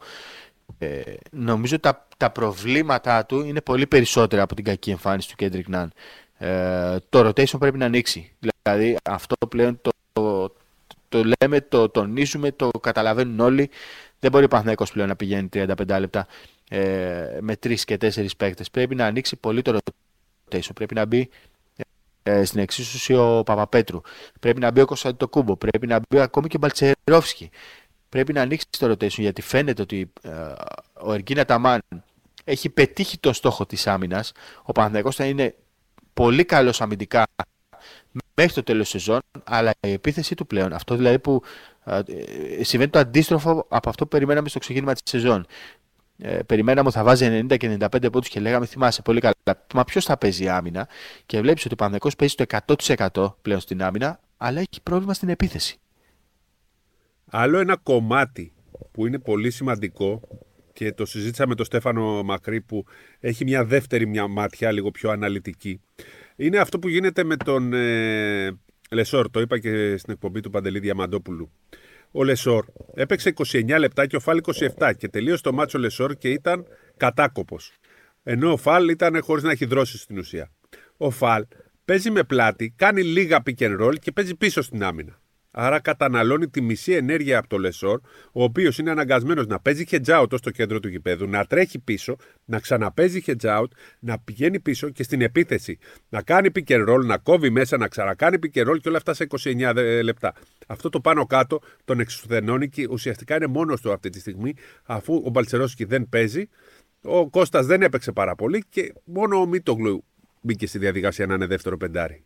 [0.79, 1.01] ε,
[1.31, 5.93] νομίζω τα, τα προβλήματά του είναι πολύ περισσότερα από την κακή εμφάνιση του Κέντρικ Ναν.
[6.39, 8.33] Ε, το rotation πρέπει να ανοίξει.
[8.63, 10.55] Δηλαδή αυτό πλέον το, το,
[11.09, 13.71] το λέμε, το τονίζουμε, το καταλαβαίνουν όλοι.
[14.19, 16.27] Δεν μπορεί ο Παναθηναϊκός πλέον να πηγαίνει 35 λεπτά
[16.69, 18.71] ε, με 3 και 4 παίκτες.
[18.71, 20.71] Πρέπει να ανοίξει πολύ το rotation.
[20.75, 21.29] Πρέπει να μπει
[22.23, 24.01] ε, στην εξίσωση ο Παπαπέτρου.
[24.41, 25.57] Πρέπει να μπει ο Κωνσταντίνο Κούμπο.
[25.57, 27.51] Πρέπει να μπει ακόμη και ο Μπαλτσερόφσκι
[28.15, 30.31] πρέπει να ανοίξει το rotation γιατί φαίνεται ότι ε,
[30.93, 31.81] ο Εργίνα Ταμάν
[32.45, 34.33] έχει πετύχει το στόχο της άμυνας.
[34.63, 35.55] Ο Παναθηναϊκός θα είναι
[36.15, 37.25] πολύ καλός αμυντικά
[38.35, 41.43] μέχρι το τέλος της σεζόν, αλλά η επίθεση του πλέον, αυτό δηλαδή που
[41.85, 42.01] ε,
[42.59, 45.47] ε συμβαίνει το αντίστροφο από αυτό που περιμέναμε στο ξεκίνημα της σεζόν.
[46.19, 49.65] Ε, περιμέναμε ότι θα βάζει 90 και 95 πόντους και λέγαμε θυμάσαι πολύ καλά.
[49.75, 50.89] Μα ποιος θα παίζει άμυνα
[51.27, 52.45] και βλέπεις ότι ο Παναθηναϊκός παίζει το
[53.13, 55.79] 100% πλέον στην άμυνα, αλλά έχει πρόβλημα στην επίθεση.
[57.37, 58.53] Άλλο ένα κομμάτι
[58.91, 60.21] που είναι πολύ σημαντικό
[60.73, 62.85] και το συζήτησα με τον Στέφανο Μακρύ που
[63.21, 65.81] έχει μια δεύτερη μια ματιά λίγο πιο αναλυτική.
[66.37, 68.59] Είναι αυτό που γίνεται με τον ε,
[68.91, 71.51] Λεσόρ, το είπα και στην εκπομπή του Παντελή Διαμαντόπουλου.
[72.11, 74.41] Ο Λεσόρ έπαιξε 29 λεπτά και ο Φαλ
[74.79, 76.65] 27 και τελείωσε το ματς ο Λεσόρ και ήταν
[76.97, 77.73] κατάκοπος.
[78.23, 80.51] Ενώ ο Φαλ ήταν χωρίς να έχει ιδρώσει στην ουσία.
[80.97, 81.47] Ο Φαλ
[81.85, 85.23] παίζει με πλάτη, κάνει λίγα pick and roll και παίζει πίσω στην άμυνα.
[85.57, 88.01] Άρα καταναλώνει τη μισή ενέργεια από το Λεσόρ,
[88.33, 91.79] ο οποίος είναι αναγκασμένος να παίζει hedge out ως το κέντρο του γηπέδου, να τρέχει
[91.79, 93.67] πίσω, να ξαναπέζει hedge out,
[93.99, 97.89] να πηγαίνει πίσω και στην επίθεση να κάνει pick and roll, να κόβει μέσα, να
[97.89, 100.35] ξανακάνει pick and roll και όλα αυτά σε 29 λεπτά.
[100.67, 105.23] Αυτό το πάνω κάτω τον εξουθενώνει και ουσιαστικά είναι μόνος του αυτή τη στιγμή, αφού
[105.27, 106.49] ο Μπαλτσερόσκι δεν παίζει,
[107.03, 110.05] ο Κώστας δεν έπαιξε πάρα πολύ και μόνο ο Μίτογλου
[110.41, 112.25] μπήκε στη διαδικασία να είναι δεύτερο πεντάρι.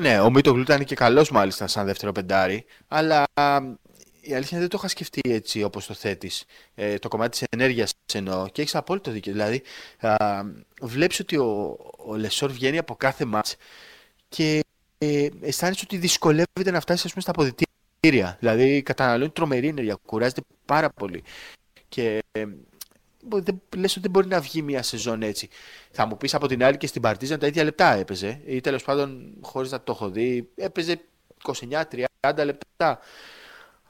[0.00, 3.24] Ναι, ο Μίτογλου ήταν και καλός μάλιστα σαν δεύτερο πεντάρι, αλλά
[4.20, 6.44] η αλήθεια δεν το είχα σκεφτεί έτσι όπως το θέτεις.
[6.74, 9.32] Ε, το κομμάτι της ενέργειας εννοώ και έχεις απόλυτο δίκιο.
[9.32, 9.62] Δηλαδή,
[10.80, 13.56] βλέπεις ότι ο, ο Λεσόρ βγαίνει από κάθε μάτς
[14.28, 14.64] και
[14.98, 18.36] ε, αισθάνεσαι ότι δυσκολεύεται να φτάσει ας πούμε, στα αποδητήρια.
[18.40, 21.22] Δηλαδή, καταναλώνει τρομερή ενέργεια, κουράζεται πάρα πολύ.
[21.88, 22.44] Και ε,
[23.28, 25.48] δεν, λες ότι δεν μπορεί να βγει μια σεζόν έτσι.
[25.90, 28.40] Θα μου πεις από την άλλη και στην Παρτίζαν τα ίδια λεπτά έπαιζε.
[28.44, 31.00] Ή τέλος πάντων, χωρίς να το έχω δει, έπαιζε
[31.44, 32.98] 29-30 λεπτά.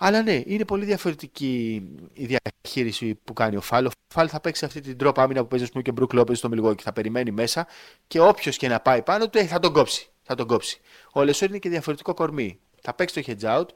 [0.02, 3.86] Αλλά ναι, είναι πολύ διαφορετική η διαχείριση που κάνει ο Φαλ.
[3.86, 6.48] Ο Φαλ θα παίξει αυτή την drop άμυνα που παίζει πούμε, και Μπρουκ Λόπες στο
[6.48, 7.66] Μιλγουόκι και θα περιμένει μέσα
[8.06, 10.10] και όποιος και να πάει πάνω του ε, θα τον κόψει.
[10.22, 10.80] Θα τον κόψει.
[11.12, 12.58] Ο Λεσόρ είναι και διαφορετικό κορμί.
[12.80, 13.66] Θα παίξει το hedge out,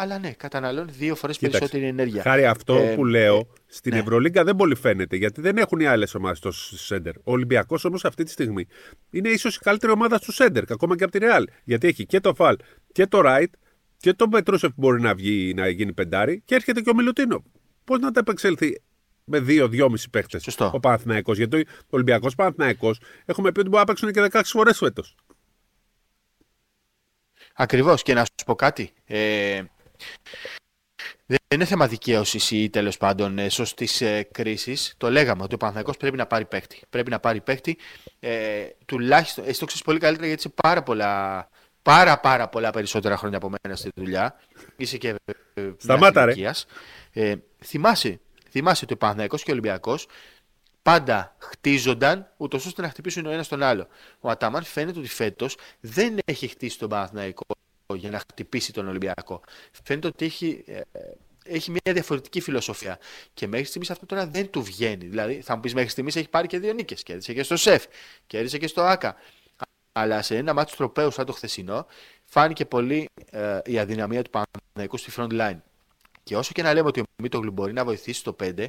[0.00, 2.22] αλλά ναι, καταναλώνει δύο φορές περισσότερη ενέργεια.
[2.22, 3.98] Χάρη αυτό ε, που λέω, στην ναι.
[3.98, 7.16] Ευρωλίγκα δεν πολύ φαίνεται γιατί δεν έχουν οι άλλες ομάδες στο Σέντερ.
[7.16, 8.66] Ο Ολυμπιακός όμως αυτή τη στιγμή
[9.10, 11.46] είναι ίσως η καλύτερη ομάδα του Σέντερ, ακόμα και από τη Ρεάλ.
[11.64, 12.56] Γιατί έχει και το Φαλ
[12.92, 13.54] και το Ράιτ
[13.96, 17.44] και το Πετρούσεφ που μπορεί να βγει να γίνει πεντάρι και έρχεται και ο Μιλουτίνο.
[17.84, 18.82] Πώς να τα επεξέλθει
[19.24, 21.32] με δύο-δυόμιση παίχτες ο Παναθυναϊκό.
[21.32, 25.14] Γιατί ο Ολυμπιακός Παναθυναϊκό έχουμε πει ότι μπορεί να παίξουν και 16 φορές φέτος.
[27.54, 28.02] Ακριβώς.
[28.02, 28.92] Και να σου πω κάτι.
[29.04, 29.62] Ε,
[31.26, 34.94] δεν είναι θέμα δικαίωσης ή τέλος πάντων ε, σωστής ε, κρίσης.
[34.96, 36.80] Το λέγαμε ότι ο Παναθηναϊκός πρέπει να πάρει παίκτη.
[36.90, 37.78] Πρέπει να πάρει παίκτη.
[38.20, 41.48] Ε, τουλάχιστον, εσύ το ξέρεις πολύ καλύτερα γιατί είσαι πάρα πολλά,
[41.82, 44.40] πάρα, πάρα πολλά περισσότερα χρόνια από μένα στη δουλειά.
[44.76, 45.14] Είσαι και.
[45.54, 46.32] Ε, Σταμάτα, ρε.
[47.12, 47.34] Ε,
[47.64, 50.06] θυμάσαι, θυμάσαι ότι ο Παναθηναϊκός και ο Ολυμπιακός
[50.82, 53.88] πάντα χτίζονταν ούτως ώστε να χτυπήσουν ο ένας τον άλλο.
[54.20, 57.44] Ο Αταμάν φαίνεται ότι φέτος δεν έχει χτίσει τον Παναθηναϊκό
[57.94, 59.40] για να χτυπήσει τον Ολυμπιακό.
[59.82, 60.80] Φαίνεται ότι έχει, ε,
[61.44, 62.98] έχει μια διαφορετική φιλοσοφία.
[63.34, 65.06] Και μέχρι στιγμής αυτό τώρα δεν του βγαίνει.
[65.06, 67.02] Δηλαδή, θα μου πεις μέχρι στιγμής έχει πάρει και δύο νίκες.
[67.02, 67.84] Κέρδισε και στο ΣΕΦ,
[68.26, 69.16] κέρδισε και στο ΑΚΑ.
[69.92, 71.86] Αλλά σε ένα μάτι τροπέου σαν το χθεσινό,
[72.24, 75.58] φάνηκε πολύ ε, η αδυναμία του Παναθηναϊκού στη front line.
[76.28, 78.66] Και όσο και να λέμε ότι ο Μίτογλου μπορεί να βοηθήσει το 5,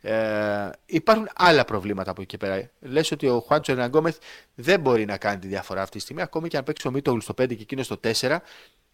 [0.00, 2.70] ε, υπάρχουν άλλα προβλήματα από εκεί και πέρα.
[2.80, 4.18] Λες ότι ο Χουάντσο Ερναγκόμεθ
[4.54, 6.22] δεν μπορεί να κάνει τη διαφορά αυτή τη στιγμή.
[6.22, 8.36] Ακόμη και αν παίξει ο Μίτογλου στο 5 και εκείνο στο 4,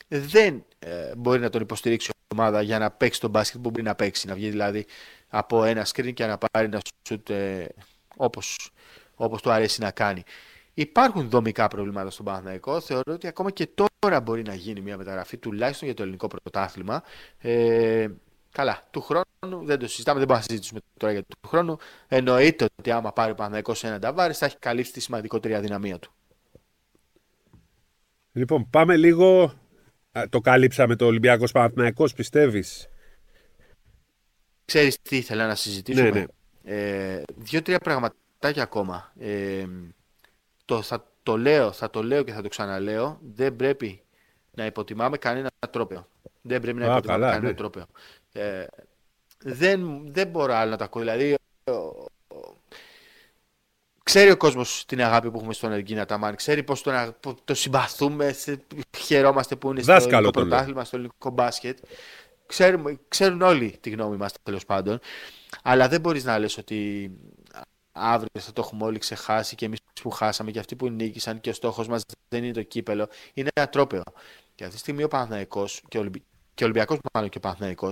[0.08, 3.82] δεν ε, μπορεί να τον υποστηρίξει η ομάδα για να παίξει τον μπάσκετ που μπορεί
[3.82, 4.26] να παίξει.
[4.26, 4.86] Να βγει δηλαδή
[5.28, 7.68] από ένα screen και να πάρει ένα σουτ ε,
[8.16, 8.70] όπως,
[9.14, 10.22] όπως του αρέσει να κάνει.
[10.74, 12.80] Υπάρχουν δομικά προβλήματα στον Παναθηναϊκό.
[12.80, 17.02] Θεωρώ ότι ακόμα και τώρα μπορεί να γίνει μια μεταγραφή, τουλάχιστον για το ελληνικό πρωτάθλημα.
[17.38, 18.08] Ε,
[18.50, 21.76] καλά, του χρόνου δεν το συζητάμε, δεν μπορούμε να συζητήσουμε τώρα για του χρόνου.
[22.08, 25.98] Εννοείται ότι άμα πάρει ο Παναθηναϊκός σε ένα ταβάρι, θα έχει καλύψει τη σημαντικότερη αδυναμία
[25.98, 26.12] του.
[28.32, 29.52] Λοιπόν, πάμε λίγο.
[30.28, 32.88] Το κάλυψαμε το Ολυμπιακός Παναθηναϊκός, πιστεύεις;
[34.64, 36.26] Ξέρεις τι ήθελα να συζητήσουμε; Ναι, ναι.
[36.62, 39.12] Ε, Δύο-τρία πραγματάκια ακόμα.
[39.18, 39.66] Ε,
[40.64, 43.18] το, θα το λέω, θα το λέω και θα το ξαναλέω.
[43.34, 44.02] Δεν πρέπει
[44.50, 46.08] να υποτιμάμε κανένα τρόπαιο.
[46.42, 47.56] Δεν πρέπει να υποτιμάμε καλά, κανένα ναι.
[47.56, 47.86] τρόπαιο.
[48.32, 48.66] Ε,
[49.38, 51.02] δεν, δεν μπορώ άλλο να τα ακούω.
[51.02, 51.36] Δηλαδή,
[54.04, 56.34] Ξέρει ο κόσμος την αγάπη που έχουμε στον Εργίνα Ταμάν.
[56.34, 58.34] Ξέρει πώς το, το συμπαθούμε.
[58.98, 61.78] Χαιρόμαστε που είναι στο ελληνικό πρωτάθλημα, στο ελληνικό μπάσκετ.
[62.46, 64.98] Ξέρουν, ξέρουν όλοι τη γνώμη μας τέλος πάντων.
[65.62, 67.10] Αλλά δεν μπορείς να λες ότι
[67.94, 71.50] αύριο θα το έχουμε όλοι ξεχάσει και εμείς που χάσαμε και αυτοί που νίκησαν και
[71.50, 73.08] ο στόχος μας δεν είναι το κύπελο.
[73.34, 74.02] Είναι ένα τρόπαιο.
[74.54, 76.10] Και αυτή τη στιγμή ο Παναθναϊκό και ο
[76.62, 77.90] Ολυμπιακός, μάλλον και ο Παναθναϊκό,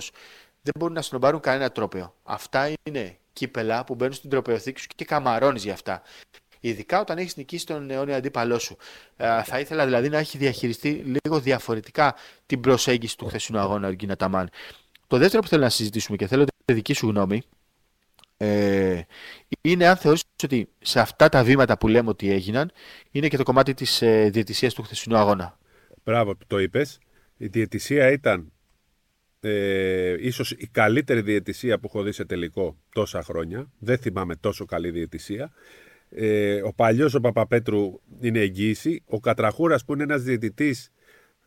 [0.62, 2.14] δεν μπορούν να συνομπάρουν κανένα τρόπαιο.
[2.22, 6.02] Αυτά είναι κύπελα που μπαίνουν στην τροπεοθήκη σου και καμαρώνεις για αυτά.
[6.60, 8.76] Ειδικά όταν έχεις νικήσει τον αιώνιο αντίπαλό σου.
[9.16, 10.90] Ε, θα ήθελα δηλαδή να έχει διαχειριστεί
[11.24, 12.14] λίγο διαφορετικά
[12.46, 14.50] την προσέγγιση του χθεσινού αγώνα ο Γκίνα Ταμάν.
[15.06, 17.42] Το δεύτερο που θέλω να συζητήσουμε και θέλω τη δική σου γνώμη
[18.42, 19.06] ε,
[19.60, 22.72] είναι αν θεωρείς ότι σε αυτά τα βήματα που λέμε ότι έγιναν
[23.10, 25.58] είναι και το κομμάτι της ε, διαιτησίας του χθεσινού αγώνα.
[26.04, 26.98] Μπράβο, το είπες.
[27.36, 28.52] Η διαιτησία ήταν
[29.40, 33.70] ε, ίσως η καλύτερη διαιτησία που έχω δει σε τελικό τόσα χρόνια.
[33.78, 35.52] Δεν θυμάμαι τόσο καλή διαιτησία.
[36.10, 39.02] Ε, ο παλιός ο Παπαπέτρου είναι εγγύηση.
[39.06, 40.90] Ο Κατραχούρας που είναι ένας διαιτητής,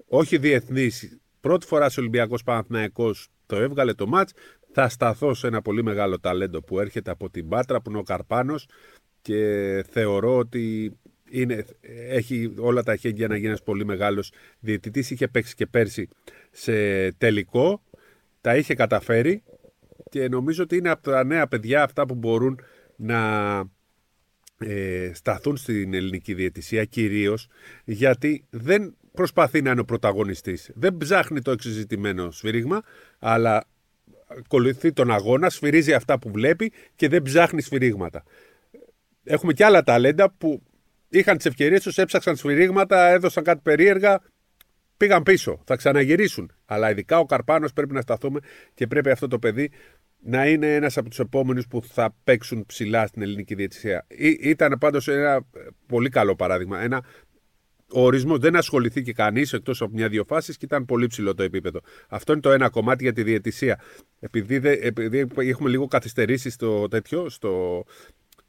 [0.07, 4.33] όχι διεθνής, πρώτη φορά σε Ολυμπιακός Παναθυναϊκό το έβγαλε το μάτς.
[4.77, 8.03] Θα σταθώ σε ένα πολύ μεγάλο ταλέντο που έρχεται από την Πάτρα, που είναι ο
[8.03, 8.67] Καρπάνος
[9.21, 10.93] και θεωρώ ότι
[11.29, 11.65] είναι,
[12.09, 15.11] έχει όλα τα χέρια να γίνει ένας πολύ μεγάλος διαιτητής.
[15.11, 16.07] Είχε παίξει και πέρσι
[16.51, 17.81] σε τελικό.
[18.41, 19.43] Τα είχε καταφέρει
[20.09, 22.59] και νομίζω ότι είναι από τα νέα παιδιά αυτά που μπορούν
[22.95, 23.59] να
[24.57, 27.47] ε, σταθούν στην ελληνική διαιτησία κυρίως
[27.85, 30.71] γιατί δεν προσπαθεί να είναι ο πρωταγωνιστής.
[30.73, 32.81] Δεν ψάχνει το εξεζητημένο σφύριγμα
[33.19, 33.65] αλλά
[34.27, 38.23] ακολουθεί τον αγώνα, σφυρίζει αυτά που βλέπει και δεν ψάχνει σφυρίγματα.
[39.23, 40.63] Έχουμε και άλλα ταλέντα που
[41.09, 44.21] είχαν τις ευκαιρίες τους, έψαξαν σφυρίγματα, έδωσαν κάτι περίεργα,
[44.97, 45.61] πήγαν πίσω.
[45.65, 46.51] Θα ξαναγυρίσουν.
[46.65, 48.39] Αλλά ειδικά ο Καρπάνος πρέπει να σταθούμε
[48.73, 49.71] και πρέπει αυτό το παιδί
[50.27, 54.05] να είναι ένας από τους επόμενους που θα παίξουν ψηλά στην ελληνική διαιτησία.
[54.41, 55.45] Ήταν πάντως ένα
[55.87, 56.81] πολύ καλό παράδειγμα.
[56.81, 57.05] Ένα
[57.95, 61.81] ο ορισμός δεν ασχοληθεί κανείς εκτός από μια-δύο φάσεις και ήταν πολύ ψηλό το επίπεδο.
[62.07, 63.81] Αυτό είναι το ένα κομμάτι για τη διαιτησία.
[64.19, 67.83] Επειδή, επειδή έχουμε λίγο καθυστερήσει στο τέτοιο, στο,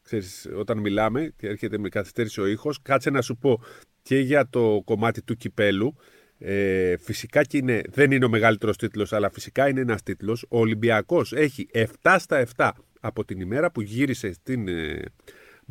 [0.02, 3.62] ξέρεις, όταν μιλάμε και έρχεται με καθυστέρηση ο ήχος, κάτσε να σου πω
[4.02, 5.96] και για το κομμάτι του κυπέλου.
[6.38, 10.46] Ε, φυσικά και είναι, δεν είναι ο μεγαλύτερος τίτλος, αλλά φυσικά είναι ένας τίτλος.
[10.48, 15.02] Ο Ολυμπιακός έχει 7 στα 7 από την ημέρα που γύρισε στην ε,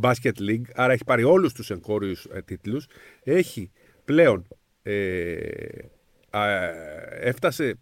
[0.01, 2.87] Basket League, άρα έχει πάρει όλους τους εγχώριους ε, τίτλους.
[3.23, 3.71] Έχει
[4.05, 4.47] πλέον
[4.81, 5.37] ε,
[7.19, 7.79] έφτασε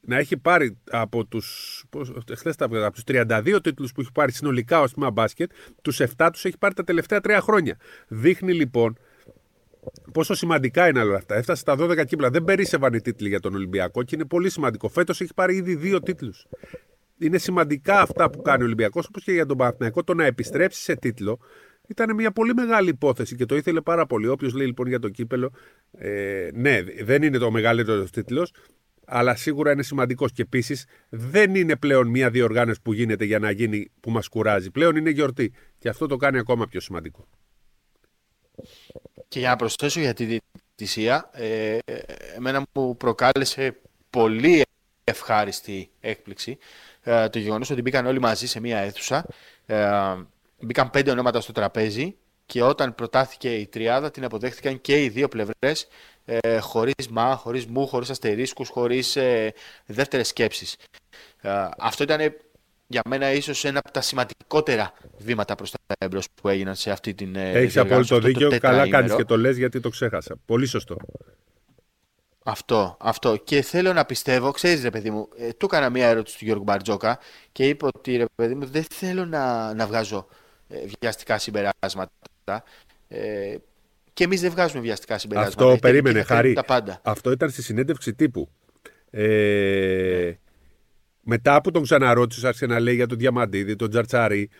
[0.00, 1.84] να έχει πάρει από τους,
[2.34, 5.50] χθες από τους 32 τίτλους που έχει πάρει συνολικά ως τμήμα μπάσκετ,
[5.82, 7.76] τους 7 τους έχει πάρει τα τελευταία 3 χρόνια.
[8.08, 8.98] Δείχνει λοιπόν
[10.12, 11.34] πόσο σημαντικά είναι όλα αυτά.
[11.34, 12.30] Έφτασε στα 12 κύπλα.
[12.30, 14.88] Δεν περίσευαν οι τίτλοι για τον Ολυμπιακό και είναι πολύ σημαντικό.
[14.88, 16.46] Φέτος έχει πάρει ήδη δύο τίτλους.
[17.18, 20.82] Είναι σημαντικά αυτά που κάνει ο Ολυμπιακός, όπως και για τον Παναθηναϊκό, το να επιστρέψει
[20.82, 21.38] σε τίτλο.
[21.88, 24.28] Ήταν μια πολύ μεγάλη υπόθεση και το ήθελε πάρα πολύ.
[24.28, 25.52] Όποιος λέει λοιπόν για το κύπελο,
[25.98, 28.52] ε, ναι, δεν είναι το μεγαλύτερο τίτλος,
[29.06, 30.32] αλλά σίγουρα είναι σημαντικός.
[30.32, 34.70] Και επίσης δεν είναι πλέον μια διοργάνωση που γίνεται για να γίνει που μας κουράζει.
[34.70, 35.52] Πλέον είναι γιορτή.
[35.78, 37.28] Και αυτό το κάνει ακόμα πιο σημαντικό.
[39.28, 41.78] Και για να προσθέσω για τη διαιτησία, ε,
[42.36, 44.62] εμένα μου προκάλεσε πολύ
[45.04, 46.58] ευχάριστη έκπληξη
[47.08, 49.26] ε, το γεγονός ότι μπήκαν όλοι μαζί σε μία αίθουσα.
[49.66, 49.88] Ε,
[50.60, 52.16] μπήκαν πέντε ονόματα στο τραπέζι
[52.46, 55.88] και όταν προτάθηκε η τριάδα την αποδέχτηκαν και οι δύο πλευρές
[56.24, 59.52] ε, χωρίς μα, χωρίς μου, χωρίς αστερίσκους, χωρίς ε,
[59.86, 60.76] δεύτερες σκέψεις.
[61.40, 62.34] Ε, αυτό ήταν
[62.86, 67.14] για μένα ίσως ένα από τα σημαντικότερα βήματα προς τα εμπρός που έγιναν σε αυτή
[67.14, 70.36] την ε, Έχεις απόλυτο δίκιο, καλά κάνεις και το λες γιατί το ξέχασα.
[70.46, 70.96] Πολύ σωστό.
[72.50, 73.36] Αυτό, αυτό.
[73.36, 76.62] Και θέλω να πιστεύω, ξέρεις ρε παιδί μου, ε, του έκανα μία ερώτηση του Γιώργου
[76.62, 77.18] Μπαρτζόκα
[77.52, 80.26] και είπε ότι ρε παιδί μου δεν θέλω να, να βγάζω
[80.68, 82.10] ε, βιαστικά συμπεράσματα.
[83.08, 83.56] Ε,
[84.12, 85.64] και εμείς δεν βγάζουμε βιαστικά συμπεράσματα.
[85.64, 86.58] Αυτό περίμενε, Χαρή.
[87.02, 88.48] Αυτό ήταν στη συνέντευξη τύπου.
[89.10, 90.32] Ε,
[91.20, 94.50] μετά που τον ξαναρώτησε, άρχισε να λέει για τον Διαμαντίδη, τον Τζαρτσάρη.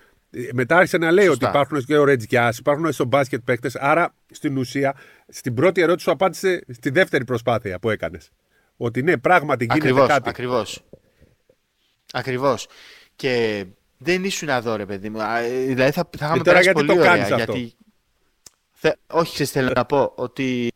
[0.52, 3.76] Μετά άρχισε να λέει ότι υπάρχουν και ο Ρετζιά, υπάρχουν στο μπάσκετ παίκτες.
[3.76, 4.94] Άρα στην ουσία,
[5.28, 8.30] στην πρώτη ερώτηση σου απάντησε στη δεύτερη προσπάθεια που έκανες.
[8.76, 10.28] Ότι ναι, πράγματι γίνεται ακριβώς, κάτι.
[10.28, 10.84] Ακριβώς.
[12.12, 12.68] Ακριβώς.
[13.16, 13.64] Και
[13.98, 15.18] δεν ήσουν εδώ, ρε παιδί μου.
[15.66, 17.16] Δηλαδή θα, θα είχαμε περάσει πολύ το ωραία.
[17.16, 17.72] Γιατί...
[18.72, 18.92] Θε...
[19.06, 20.72] Όχι, ξέρεις, θέλω να πω ότι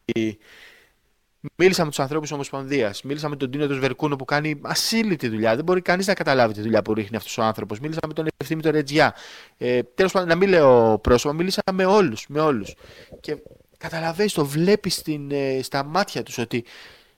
[1.57, 3.03] Μίλησα με τους ανθρώπους της Ομοσπονδίας.
[3.03, 5.55] Μίλησα με τον Τίνο του Βερκούνο που κάνει ασύλληπτη δουλειά.
[5.57, 7.81] Δεν μπορεί κανείς να καταλάβει τη δουλειά που ρίχνει αυτός ο άνθρωπος.
[7.81, 9.15] Μίλησα με τον Ευθύμη τον Ρετζιά.
[9.59, 12.27] Ε, Τέλος πάντων, να μην λέω πρόσωπα, μίλησα με όλους.
[12.29, 12.75] Με όλους.
[13.21, 13.37] Και
[13.79, 16.65] καταλαβαίνεις, το βλέπεις ε, στα μάτια τους ότι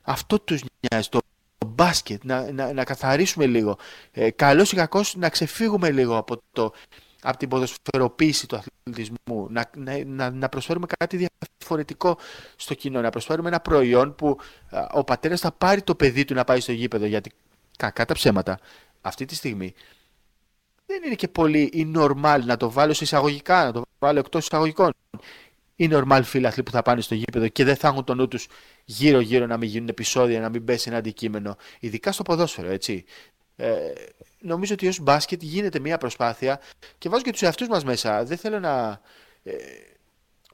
[0.03, 1.09] αυτό τους νοιάζει.
[1.09, 1.21] Το
[1.67, 3.79] μπάσκετ, να, να, να καθαρίσουμε λίγο.
[4.13, 6.73] Ε, Καλός ή κακός να ξεφύγουμε λίγο από το
[7.25, 9.71] από την ποδοσφαιροποίηση του αθλητισμού, να,
[10.07, 12.19] να, να προσφέρουμε κάτι διαφορετικό
[12.57, 14.39] στο κοινό, να προσφέρουμε ένα προϊόν που
[14.93, 17.31] ο πατέρας θα πάρει το παιδί του να πάει στο γήπεδο, γιατί
[17.77, 18.59] κακά τα ψέματα
[19.01, 19.75] αυτή τη στιγμή
[20.87, 24.45] δεν είναι και πολύ η normal να το βάλω σε εισαγωγικά, να το βάλω εκτός
[24.45, 24.93] εισαγωγικών.
[25.77, 28.47] Οι normal φίλαθλοι που θα πάνε στο γήπεδο και δεν θα έχουν το νου τους
[28.85, 31.57] γύρω-γύρω να μην γίνουν επεισόδια, να μην πέσει ένα αντικείμενο.
[31.81, 33.05] Ειδικά στο ποδόσφαιρο, έτσι.
[33.57, 33.93] Ε,
[34.45, 36.61] νομίζω ότι ως μπάσκετ γίνεται μια προσπάθεια
[36.99, 38.25] και βάζω και τους εαυτούς μας μέσα.
[38.25, 39.01] Δεν θέλω να...
[39.43, 39.55] Ε,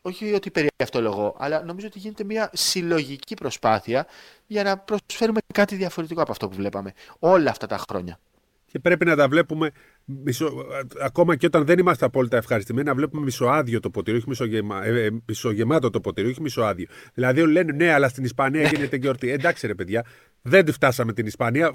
[0.02, 4.06] όχι ότι περί αυτό λόγο, αλλά νομίζω ότι γίνεται μια συλλογική προσπάθεια
[4.46, 8.18] για να προσφέρουμε κάτι διαφορετικό από αυτό που βλέπαμε όλα αυτά τα χρόνια.
[8.66, 9.70] Και πρέπει να τα βλέπουμε
[10.04, 10.66] μισο,
[11.02, 15.04] ακόμα και όταν δεν είμαστε απόλυτα ευχαριστημένοι, να βλέπουμε μισοάδιο το ποτήρι, όχι μισογεμα, ε,
[15.04, 16.86] ε μισογεμάτο το ποτήρι, όχι μισοάδιο.
[17.14, 19.30] Δηλαδή όλοι λένε ναι, αλλά στην Ισπανία γίνεται γιορτή.
[19.30, 20.04] Εντάξει ρε παιδιά,
[20.42, 21.72] δεν τη φτάσαμε την Ισπανία.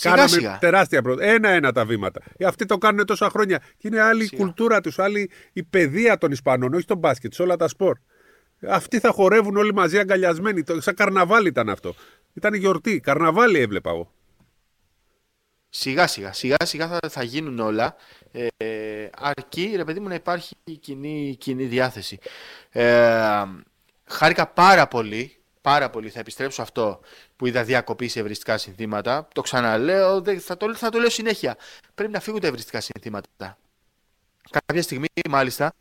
[0.00, 0.58] Κάναμε σιγά.
[0.58, 1.22] τεράστια πρόοδο.
[1.22, 2.20] Ένα-ένα τα βήματα.
[2.36, 3.58] Ε, αυτοί το κάνουν τόσα χρόνια.
[3.58, 7.42] Και είναι άλλη η κουλτούρα τους, άλλη η παιδεία των Ισπανών, όχι το μπάσκετ, σε
[7.42, 7.98] όλα τα σπορ.
[8.68, 10.62] Αυτοί θα χορεύουν όλοι μαζί αγκαλιασμένοι.
[10.78, 11.94] Σαν καρναβάλι ήταν αυτό.
[12.34, 13.00] Ήταν γιορτή.
[13.00, 14.12] Καρναβάλι έβλεπα εγώ.
[15.68, 17.96] Σιγά σιγά, σιγά σιγά θα, θα γίνουν όλα.
[18.56, 22.18] Ε, αρκεί, ρε παιδί μου, να υπάρχει κοινή, κοινή διάθεση.
[22.70, 23.44] Ε,
[24.04, 26.08] χάρηκα πάρα πολύ πάρα πολύ.
[26.08, 27.00] Θα επιστρέψω αυτό
[27.36, 29.28] που είδα διακοπή σε ευριστικά συνθήματα.
[29.34, 31.56] Το ξαναλέω, θα το, θα το λέω συνέχεια.
[31.94, 33.58] Πρέπει να φύγουν τα ευριστικά συνθήματα.
[34.66, 35.72] Κάποια στιγμή, μάλιστα,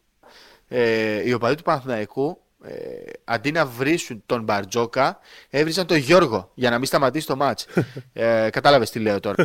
[0.67, 5.19] ε, οι οπαδοί του Παναθηναϊκού ε, αντί να βρίσουν τον Μπαρτζόκα,
[5.50, 7.65] έβριζαν τον Γιώργο για να μην σταματήσει το μάτς.
[8.13, 9.36] Ε, Κατάλαβες τι λέω τώρα.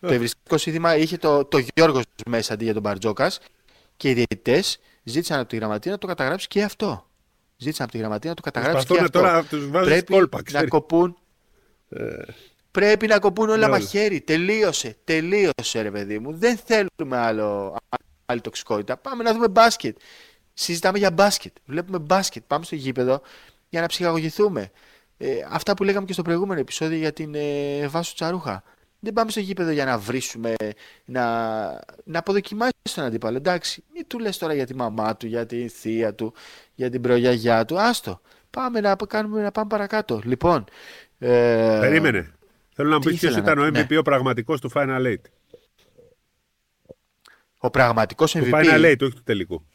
[0.00, 3.40] το ευριστικό σύνθημα είχε το, το Γιώργος μέσα αντί για τον Μπαρτζόκας
[3.96, 7.09] και οι διαιτητές ζήτησαν από τη γραμματεία να το καταγράψει και αυτό
[7.60, 9.18] ζήτησαν από τη γραμματεία να το καταγράψει και αυτό.
[9.18, 11.16] Τώρα τους Πρέπει κόλπα, να κοπούν.
[11.88, 12.22] Ε...
[12.70, 14.20] Πρέπει να κοπούν όλα ναι, μαχαίρι.
[14.20, 14.96] Τελείωσε.
[15.04, 16.32] Τελείωσε, ρε παιδί μου.
[16.32, 17.76] Δεν θέλουμε άλλο,
[18.26, 18.96] άλλη τοξικότητα.
[18.96, 19.96] Πάμε να δούμε μπάσκετ.
[20.54, 21.56] Συζητάμε για μπάσκετ.
[21.64, 22.42] Βλέπουμε μπάσκετ.
[22.46, 23.20] Πάμε στο γήπεδο
[23.68, 24.70] για να ψυχαγωγηθούμε.
[25.16, 28.62] Ε, αυτά που λέγαμε και στο προηγούμενο επεισόδιο για την ε, Βάσου Τσαρούχα.
[29.00, 30.54] Δεν πάμε στο γήπεδο για να βρίσουμε,
[31.04, 31.24] να,
[32.04, 33.36] να αποδοκιμάσεις τον αντίπαλο.
[33.36, 36.34] Εντάξει, μην του λες τώρα για τη μαμά του, για τη θεία του,
[36.74, 37.80] για την προγιαγιά του.
[37.80, 38.20] Άστο.
[38.50, 40.20] Πάμε να, κάνουμε, να πάμε παρακάτω.
[40.24, 40.64] Λοιπόν.
[41.18, 41.78] Ε...
[41.80, 42.32] Περίμενε.
[42.74, 43.98] Θέλω να μου πεις ποιος ήταν ο MVP ναι.
[43.98, 45.22] ο πραγματικός του Final Eight.
[47.58, 48.42] Ο πραγματικός MVP.
[48.42, 49.66] Του Final Eight, όχι του τελικού.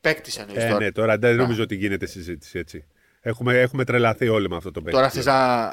[0.00, 0.78] Παίκτης εννοείς ε, τώρα.
[0.78, 2.84] Ναι, τώρα δεν νομίζω ότι γίνεται συζήτηση έτσι.
[3.20, 4.96] Έχουμε, έχουμε τρελαθεί όλοι με αυτό το παίκτη.
[4.96, 5.72] Τώρα θες να,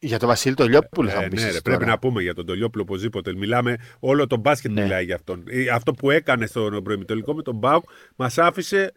[0.00, 3.34] για τον Βασίλη Τολιόπουλο ε, θα ναι, ρε, πρέπει να πούμε για τον Τολιόπουλο οπωσδήποτε.
[3.34, 4.82] Μιλάμε, όλο το μπάσκετ ναι.
[4.82, 5.44] μιλάει για αυτόν.
[5.72, 7.84] Αυτό που έκανε στον προημιτελικό με τον Μπάουκ
[8.16, 8.92] μας άφησε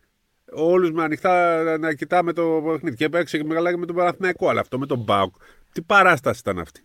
[0.51, 2.95] όλους με ανοιχτά να κοιτάμε το παιχνίδι.
[2.95, 4.49] Και έπαιξε και μεγάλα με τον Παναθηναϊκό.
[4.49, 5.35] Αλλά αυτό με τον Μπάουκ,
[5.71, 6.81] τι παράσταση ήταν αυτή.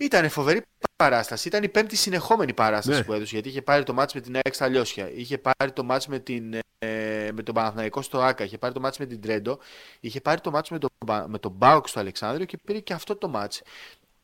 [0.00, 0.62] Ήταν φοβερή
[0.96, 1.48] παράσταση.
[1.48, 3.04] Ήταν η πέμπτη συνεχόμενη παράσταση ναι.
[3.04, 3.34] που έδωσε.
[3.34, 5.10] Γιατί είχε πάρει το μάτς με την Έξτα Λιώσια.
[5.10, 8.44] Είχε πάρει το μάτς με, την, ε, με τον Παναθηναϊκό στο Άκα.
[8.44, 9.58] Είχε πάρει το μάτς με την Τρέντο.
[10.00, 10.88] Είχε πάρει το μάτς με, το,
[11.26, 13.62] με τον Μπάουκ στο Αλεξάνδριο και πήρε και αυτό το μάτς.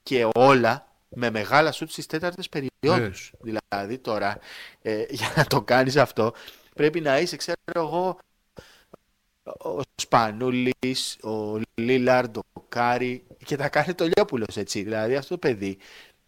[0.03, 3.32] Και όλα με μεγάλα σουτ στις τέταρτες περιόδους.
[3.32, 3.53] Ναι.
[3.53, 4.38] Δηλαδή τώρα,
[4.82, 6.32] ε, για να το κάνεις αυτό,
[6.74, 8.18] πρέπει να είσαι, ξέρω εγώ,
[9.47, 14.82] ο Σπανούλης, ο Λίλαρντ, ο Κάρι και τα κάνει ο Τολιόπουλος έτσι.
[14.82, 15.78] Δηλαδή αυτό το παιδί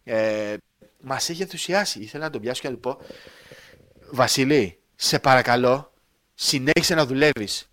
[0.03, 0.55] ε,
[1.01, 1.99] μας έχει ενθουσιάσει.
[1.99, 2.97] Ήθελα να τον πιάσω και να του πω,
[4.11, 5.93] Βασίλη, σε παρακαλώ,
[6.33, 7.69] συνέχισε να δουλεύεις.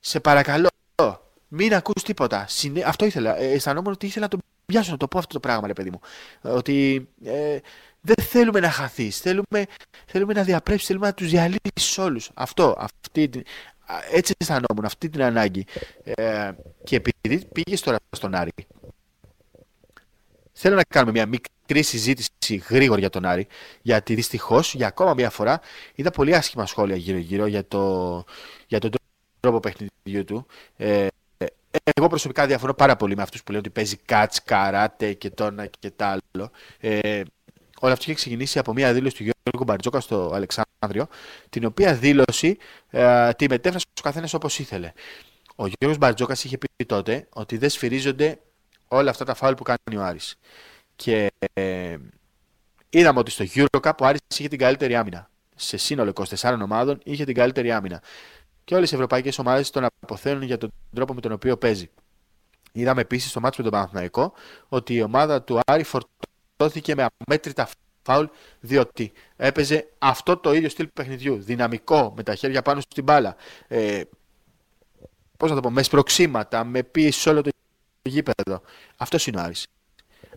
[0.00, 0.68] Σε παρακαλώ,
[1.48, 2.44] μην ακούς τίποτα.
[2.48, 2.82] Συνέ...
[2.82, 3.38] Αυτό ήθελα.
[3.38, 5.90] Ε, αισθανόμουν ότι ήθελα να τον πιάσω να το πω αυτό το πράγμα, ρε παιδί
[5.90, 6.00] μου.
[6.40, 7.58] Ότι ε,
[8.00, 9.18] δεν θέλουμε να χαθείς.
[9.18, 9.66] Θέλουμε,
[10.06, 12.30] θέλουμε να διαπρέψεις, θέλουμε να τους διαλύσεις όλους.
[12.34, 13.30] Αυτό, αυτή,
[14.12, 15.66] έτσι αισθανόμουν, αυτή την ανάγκη.
[16.04, 16.50] Ε,
[16.84, 18.52] και επειδή πήγε τώρα στον Άρη,
[20.52, 23.46] θέλω να κάνουμε μια μικρή συζήτηση γρήγορα για τον Άρη,
[23.82, 25.60] γιατί δυστυχώς για ακόμα μια φορά
[25.94, 28.24] είδα πολύ άσχημα σχόλια γύρω-γύρω για, το,
[28.66, 28.90] για τον
[29.40, 30.46] τρόπο παιχνιδιού του.
[30.76, 31.06] Ε,
[31.94, 35.44] εγώ προσωπικά διαφωνώ πάρα πολύ με αυτούς που λένε ότι παίζει κάτς, καράτε και το
[35.44, 36.50] ένα και το άλλο.
[36.80, 37.22] Ε,
[37.82, 41.06] Όλο αυτό είχε ξεκινήσει από μια δήλωση του Γιώργου Μπαρτζόκα στο Αλεξάνδριο,
[41.48, 42.56] την οποία δήλωση
[42.90, 44.92] ε, τη μετέφρασε ο καθένας όπως ήθελε.
[45.56, 48.40] Ο Γιώργος Μπαρτζόκας είχε πει τότε ότι δεν σφυρίζονται
[48.88, 50.38] όλα αυτά τα φάουλ που κάνει ο Άρης.
[50.96, 51.96] Και ε,
[52.90, 55.30] είδαμε ότι στο EuroCup ο Άρης είχε την καλύτερη άμυνα.
[55.56, 58.02] Σε σύνολο 24 ομάδων είχε την καλύτερη άμυνα.
[58.64, 61.90] Και όλες οι ευρωπαϊκές ομάδες τον αποθέουν για τον τρόπο με τον οποίο παίζει.
[62.72, 64.32] Είδαμε επίσης στο μάτσο με τον Παναθηναϊκό
[64.68, 65.84] ότι η ομάδα του Άρη
[66.60, 67.68] φορτώθηκε με αμέτρητα
[68.02, 68.26] φάουλ
[68.60, 71.36] διότι έπαιζε αυτό το ίδιο στυλ παιχνιδιού.
[71.42, 73.36] Δυναμικό, με τα χέρια πάνω στην μπάλα.
[73.68, 74.02] Ε,
[75.36, 77.50] Πώς να το πω, με σπροξήματα, με πίεση όλο το
[78.02, 78.60] γήπεδο.
[78.96, 79.66] Αυτός είναι ο Άρης.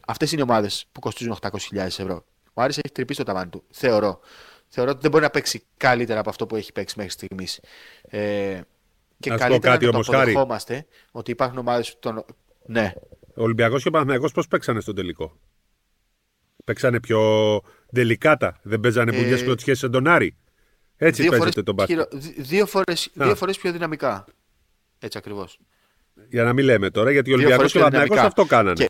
[0.08, 2.24] Αυτές είναι οι ομάδες που κοστίζουν 800.000 ευρώ.
[2.54, 3.64] Ο Άρης έχει τρυπήσει το ταβάνι του.
[3.72, 4.20] Θεωρώ.
[4.68, 7.60] Θεωρώ ότι δεν μπορεί να παίξει καλύτερα από αυτό που έχει παίξει μέχρι στιγμής.
[8.02, 8.62] Ε,
[9.20, 12.26] και να καλύτερα κάτι, να το αποδεχόμαστε ότι υπάρχουν ομάδες που
[12.66, 12.94] Ναι.
[13.36, 15.38] Ο Ολυμπιακός και ο Παναθηναϊκός πώς παίξανε στο τελικό;
[16.64, 17.20] Παίξανε πιο
[17.90, 18.60] δελικάτα.
[18.62, 19.36] Δεν παίζανε ε...
[19.36, 20.38] που κλωτσιέ σε τον Άρη.
[20.98, 22.14] Έτσι δύο παίζεται τον μπάσκετ.
[22.38, 22.66] Δύο
[23.36, 24.26] φορές πιο δυναμικά.
[25.00, 25.60] Έτσι ακριβώς.
[26.30, 28.86] Για να μην λέμε τώρα, γιατί ο Ολυμπιακός και ο Παναθηναϊκός αυτό κάνανε.
[28.86, 28.88] Και...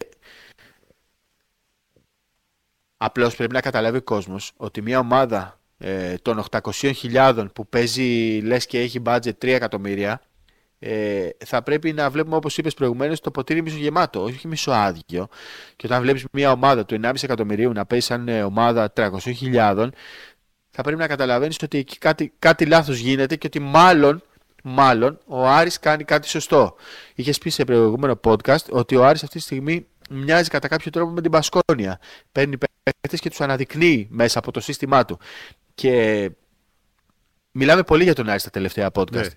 [2.97, 8.65] Απλώς πρέπει να καταλάβει ο κόσμος ότι μια ομάδα ε, των 800.000 που παίζει λες
[8.65, 10.21] και έχει budget 3 εκατομμύρια,
[10.85, 15.27] ε, θα πρέπει να βλέπουμε όπως είπες προηγουμένως το ποτήρι μισογεμάτο, όχι μισοάδιο.
[15.75, 19.87] Και όταν βλέπεις μια ομάδα του 1,5 εκατομμυρίου να παίζει σαν ε, ομάδα 300.000,
[20.69, 24.23] θα πρέπει να καταλαβαίνεις ότι εκεί κάτι, κάτι λάθος γίνεται και ότι μάλλον
[24.63, 26.75] μάλλον ο Άρης κάνει κάτι σωστό.
[27.15, 31.11] Είχες πει σε προηγούμενο podcast ότι ο Άρης αυτή τη στιγμή μοιάζει κατά κάποιο τρόπο
[31.11, 31.99] με την Πασκόνια.
[32.31, 35.19] Παίρνει παίχτε και τους αναδεικνύει μέσα από το σύστημά του.
[35.75, 36.29] Και
[37.51, 39.11] μιλάμε πολύ για τον Άρη στα τελευταία podcast.
[39.11, 39.27] Ναι.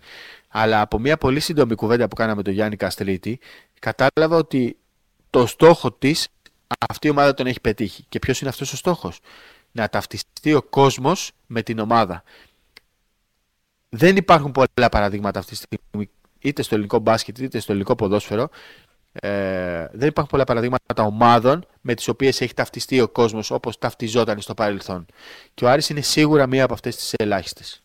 [0.48, 3.38] Αλλά από μια πολύ σύντομη κουβέντα που κάναμε τον Γιάννη Καστρίτη,
[3.78, 4.76] κατάλαβα ότι
[5.30, 6.28] το στόχο της
[6.88, 8.04] αυτή η ομάδα τον έχει πετύχει.
[8.08, 9.20] Και ποιος είναι αυτός ο στόχος,
[9.72, 12.22] Να ταυτιστεί ο κόσμος με την ομάδα.
[13.88, 18.48] Δεν υπάρχουν πολλά παραδείγματα αυτή τη στιγμή, είτε στο ελληνικό μπάσκετ είτε στο ελληνικό ποδόσφαιρο.
[19.12, 24.40] Ε, δεν υπάρχουν πολλά παραδείγματα ομάδων με τις οποίες έχει ταυτιστεί ο κόσμος όπως ταυτιζόταν
[24.40, 25.06] στο παρελθόν.
[25.54, 27.82] Και ο Άρης είναι σίγουρα μία από αυτές τις ελάχιστες.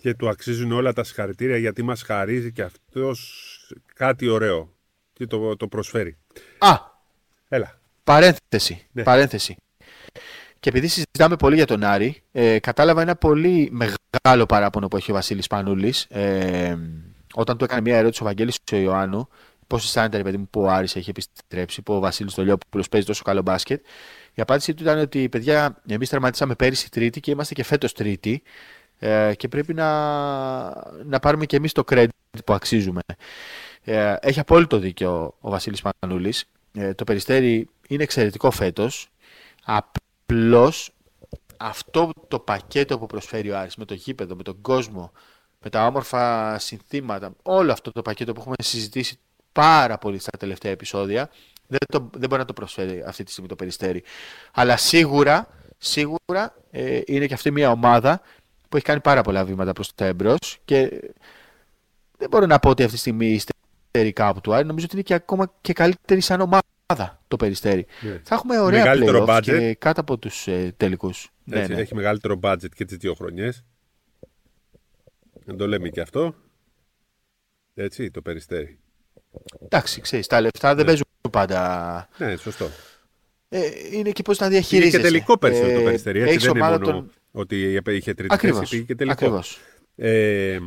[0.00, 3.46] Και του αξίζουν όλα τα συγχαρητήρια γιατί μας χαρίζει και αυτός
[3.94, 4.72] κάτι ωραίο.
[5.12, 6.16] Και το, το προσφέρει.
[6.58, 6.76] Α!
[7.48, 7.80] Έλα.
[8.04, 8.86] Παρένθεση.
[8.92, 9.02] Ναι.
[9.02, 9.56] Παρένθεση.
[10.60, 15.10] Και επειδή συζητάμε πολύ για τον Άρη, ε, κατάλαβα ένα πολύ μεγάλο παράπονο που έχει
[15.10, 16.02] ο Βασίλης Πανούλης.
[16.04, 16.76] Ε,
[17.34, 19.28] όταν του έκανε μια ερώτηση ο Βαγγέλης ο Ιωάννου,
[19.66, 23.06] πώς αισθάνεται, ρε παιδί μου, που ο Άρης έχει επιστρέψει, που ο Βασίλης Τολιόπουλος παίζει
[23.06, 23.84] τόσο καλό μπάσκετ.
[24.34, 28.42] Η απάντησή του ήταν ότι, παιδιά, εμείς τερματίσαμε πέρυσι Τρίτη και είμαστε και φέτος Τρίτη.
[29.02, 29.88] Ε, και πρέπει να,
[31.04, 32.08] να πάρουμε και εμείς το credit
[32.44, 33.00] που αξίζουμε.
[33.82, 36.44] Ε, έχει απόλυτο δίκιο ο Βασίλης Πανούλης.
[36.72, 39.10] Ε, το περιστέρι είναι εξαιρετικό φέτος.
[39.64, 40.92] Απλώς
[41.56, 45.12] αυτό το πακέτο που προσφέρει ο Άρης με το γήπεδο, με τον κόσμο,
[45.58, 49.18] με τα όμορφα συνθήματα, όλο αυτό το πακέτο που έχουμε συζητήσει
[49.52, 51.30] πάρα πολύ στα τελευταία επεισόδια,
[51.66, 54.02] δεν, το, δεν μπορεί να το προσφέρει αυτή τη στιγμή το Περιστέρι.
[54.52, 55.48] Αλλά σίγουρα,
[55.78, 58.20] σίγουρα ε, είναι και αυτή μια ομάδα
[58.70, 60.88] που έχει κάνει πάρα πολλά βήματα προς τα εμπρός και
[62.18, 63.52] δεν μπορώ να πω ότι αυτή τη στιγμή είστε
[64.12, 64.66] κάπου του Άρη.
[64.66, 67.86] Νομίζω ότι είναι και ακόμα και καλύτερη σαν ομάδα το Περιστέρι.
[68.00, 68.20] Ναι.
[68.24, 69.42] Θα έχουμε ωραία μεγαλύτερο budget.
[69.42, 71.30] και κάτω από τους ε, τελικούς.
[71.44, 71.80] Ναι, ναι.
[71.80, 73.64] Έχει μεγαλύτερο budget και τις δύο χρονιές.
[75.44, 76.34] Να το λέμε και αυτό.
[77.74, 78.78] Έτσι, το Περιστέρι.
[79.60, 80.84] Εντάξει, ξέρεις, τα λεφτά δεν ναι.
[80.84, 82.08] παίζουν πάντα.
[82.18, 82.68] Ναι, σωστό.
[83.48, 83.60] Ε,
[83.92, 84.96] είναι και πώς τα διαχειρίζεσαι.
[84.96, 86.20] Είναι και τελικό πέρσι ε, το Περιστέρι.
[86.20, 87.10] Έτσι, δεν είναι μόνο τον...
[87.30, 88.58] ότι είχε τρίτη Ακριβώς.
[88.58, 89.24] θέση, πήγε και τελικό.
[89.24, 89.58] Ακριβώς.
[89.96, 90.58] Ε,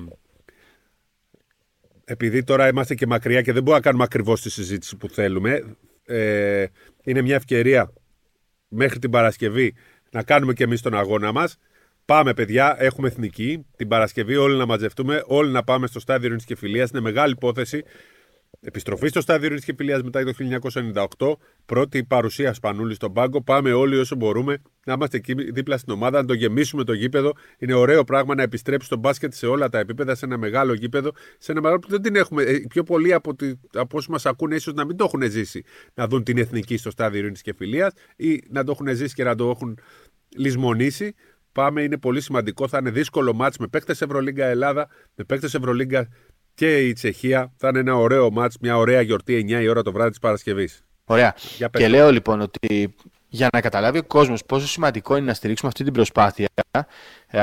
[2.05, 5.75] επειδή τώρα είμαστε και μακριά και δεν μπορούμε να κάνουμε ακριβώς τη συζήτηση που θέλουμε,
[6.05, 6.65] ε,
[7.03, 7.93] είναι μια ευκαιρία
[8.67, 9.73] μέχρι την Παρασκευή
[10.11, 11.57] να κάνουμε και εμείς τον αγώνα μας.
[12.05, 13.65] Πάμε, παιδιά, έχουμε εθνική.
[13.75, 16.89] Την Παρασκευή όλοι να μαζευτούμε, όλοι να πάμε στο στάδιο Ειρήνης και Φιλίας.
[16.89, 17.83] Είναι μεγάλη υπόθεση.
[18.65, 20.33] Επιστροφή στο στάδιο Ειρήνη και Φιλία μετά το
[21.17, 21.33] 1998.
[21.65, 23.41] Πρώτη παρουσία Σπανούλης στον πάγκο.
[23.41, 27.33] Πάμε όλοι όσο μπορούμε να είμαστε εκεί δίπλα στην ομάδα, να το γεμίσουμε το γήπεδο.
[27.57, 31.11] Είναι ωραίο πράγμα να επιστρέψει το μπάσκετ σε όλα τα επίπεδα, σε ένα μεγάλο γήπεδο.
[31.37, 32.43] Σε ένα μεγάλο που δεν την έχουμε.
[32.43, 35.63] Ε, πιο πολλοί από, τη, από όσους μας ακούνε, ίσως να μην το έχουν ζήσει.
[35.93, 39.23] Να δουν την εθνική στο στάδιο Ειρήνη και Φιλία ή να το έχουν ζήσει και
[39.23, 39.79] να το έχουν
[40.37, 41.13] λησμονήσει.
[41.51, 42.67] Πάμε, είναι πολύ σημαντικό.
[42.67, 46.07] Θα είναι δύσκολο μάτς με παίκτες Ευρωλίγκα Ελλάδα, με παίκτες Ευρωλίγκα
[46.55, 47.51] και η Τσεχία.
[47.57, 50.83] Θα είναι ένα ωραίο μάτς, μια ωραία γιορτή 9 η ώρα το βράδυ της Παρασκευής.
[51.05, 51.35] Ωραία.
[51.71, 52.95] και λέω λοιπόν ότι
[53.27, 56.47] για να καταλάβει ο κόσμος πόσο σημαντικό είναι να στηρίξουμε αυτή την προσπάθεια,
[57.27, 57.41] ε,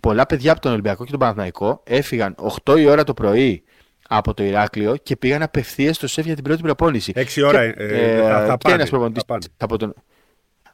[0.00, 2.34] πολλά παιδιά από τον Ολυμπιακό και τον Παναθηναϊκό έφυγαν
[2.64, 3.62] 8 η ώρα το πρωί
[4.08, 7.12] από το Ηράκλειο και πήγαν απευθείας στο ΣΕΦ για την πρώτη προπόνηση.
[7.14, 7.70] 6 ώρα.
[7.70, 9.22] Και, ε, ε, θα, θα και ένας προπονητής
[9.56, 9.94] από τον.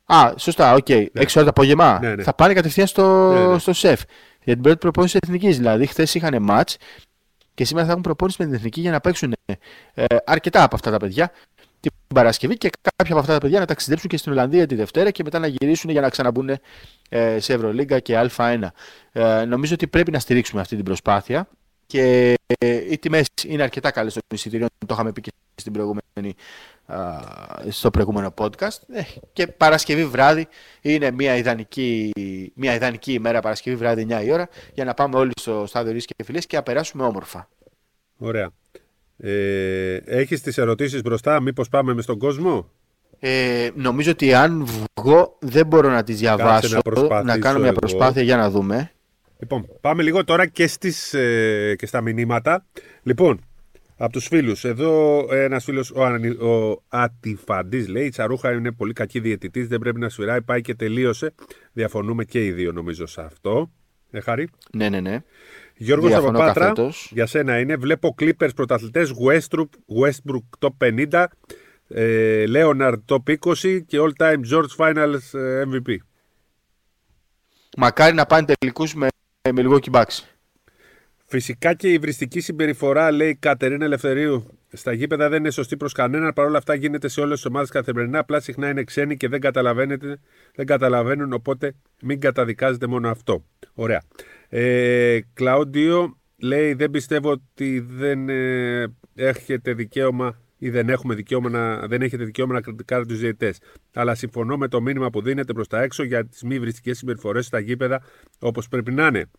[0.05, 0.85] Α, σωστά, ok.
[0.89, 1.07] Okay.
[1.12, 1.23] Ναι.
[1.23, 1.99] 6 ώρα το απόγευμα.
[2.01, 2.23] Ναι, ναι.
[2.23, 3.59] Θα πάνε κατευθείαν στο, ναι, ναι.
[3.59, 4.01] στο ΣΕΦ.
[4.45, 5.57] Για την πρώτη προπόνηση της εθνικής.
[5.57, 6.74] Δηλαδή, χθες είχαν ματς
[7.55, 9.34] και σήμερα θα έχουν προπόνηση με την εθνική για να παίξουν
[9.94, 11.32] ε, αρκετά από αυτά τα παιδιά
[11.80, 15.11] την Παρασκευή και κάποια από αυτά τα παιδιά να ταξιδέψουν και στην Ολλανδία τη Δευτέρα
[15.11, 16.51] και μετά να γυρίσουν για να ξαναμπούν
[17.09, 18.61] ε, σε Ευρωλίγκα και Α1.
[19.12, 21.48] Ε, νομίζω ότι πρέπει να στηρίξουμε αυτή την προσπάθεια
[21.86, 24.66] και ε, οι τιμές είναι αρκετά καλές στο εισιτήριο.
[24.78, 25.30] Το είχαμε πει και
[25.61, 26.35] στην προηγούμενη,
[27.69, 28.79] στο προηγούμενο podcast.
[28.93, 29.03] Ε,
[29.33, 30.49] και Παρασκευή βράδυ
[30.81, 32.13] είναι μια ιδανική,
[32.55, 36.15] μια ιδανική ημέρα, Παρασκευή βράδυ 9 η ώρα, για να πάμε όλοι στο στάδιο Ρίσκη
[36.17, 37.49] και Φιλές και να περάσουμε όμορφα.
[38.19, 38.51] Ωραία.
[39.23, 42.71] Ε, έχεις τις ερωτήσεις μπροστά, μήπως πάμε με στον κόσμο;
[43.19, 48.23] Ε, νομίζω ότι αν βγω δεν μπορώ να τις διαβάσω, να, να κάνω μια προσπάθεια
[48.23, 48.91] για να δούμε.
[49.39, 52.67] Λοιπόν, πάμε λίγο τώρα και, στις, ε, και στα μηνύματα.
[53.03, 53.41] Λοιπόν,
[54.03, 56.03] από τους φίλους, εδώ ένας φίλος, ο,
[56.48, 60.74] ο Ατιφαντής λέει, η Τσαρούχα είναι πολύ κακή διαιτητής, δεν πρέπει να σφυράει, πάει και
[60.74, 61.34] τελείωσε.
[61.72, 63.70] Διαφωνούμε και οι δύο νομίζω σε αυτό.
[64.11, 64.48] Ε, Χαρή.
[64.72, 65.22] Ναι, ναι, ναι.
[65.76, 66.72] Γιώργος Πάτρα,
[67.11, 67.76] για σένα είναι.
[67.76, 69.68] Βλέπω Clippers πρωταθλητές Westbrook,
[70.03, 71.24] Westbrook top 50,
[71.88, 75.96] ε, Leonard top 20 και all time George Finals ε, MVP.
[77.76, 79.09] Μακάρι να πάνε τελικούς με,
[79.53, 80.30] με λίγο Bucks.
[81.31, 85.93] Φυσικά και η βριστική συμπεριφορά, λέει η Κατερίνα Ελευθερίου, στα γήπεδα δεν είναι σωστή προς
[85.93, 86.33] κανέναν.
[86.33, 88.18] Παρ' όλα αυτά γίνεται σε όλες τις ομάδες καθημερινά.
[88.18, 89.41] Απλά συχνά είναι ξένοι και δεν,
[90.55, 91.33] δεν καταλαβαίνουν.
[91.33, 93.45] Οπότε μην καταδικάζετε μόνο αυτό.
[93.74, 94.03] Ωραία.
[94.49, 101.87] Ε, Κλάουντιο λέει: Δεν πιστεύω ότι δεν ε, έχετε δικαίωμα ή δεν, έχουμε δικαίωμα να,
[101.87, 103.59] δεν έχετε δικαίωμα να κριτικάρετε τους διαιτητές.
[103.95, 107.47] Αλλά συμφωνώ με το μήνυμα που δίνετε προς τα έξω για τις μη βριστικές συμπεριφορές
[107.47, 108.03] στα γήπεδα
[108.39, 109.31] όπως πρέπει να είναι.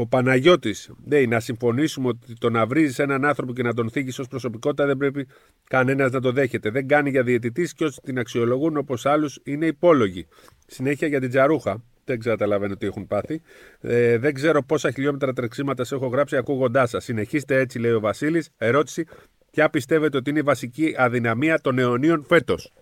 [0.00, 4.18] Ο Παναγιώτης λέει να συμφωνήσουμε ότι το να βρίζεις έναν άνθρωπο και να τον θίγεις
[4.18, 5.26] ως προσωπικότητα δεν πρέπει
[5.68, 6.70] κανένας να το δέχεται.
[6.70, 10.26] Δεν κάνει για διαιτητής και όσοι την αξιολογούν όπως άλλους είναι υπόλογοι.
[10.66, 11.82] Συνέχεια για την Τζαρούχα.
[12.04, 13.42] Δεν καταλαβαίνω τι έχουν πάθει.
[13.80, 17.04] Ε, δεν ξέρω πόσα χιλιόμετρα τρεξίματα σε έχω γράψει ακούγοντάς σας.
[17.04, 18.50] Συνεχίστε έτσι, λέει ο Βασίλης.
[18.58, 19.06] Ερώτηση:
[19.50, 22.72] Ποια πιστεύετε ότι είναι η βασική αδυναμία των αιωνίων φέτος;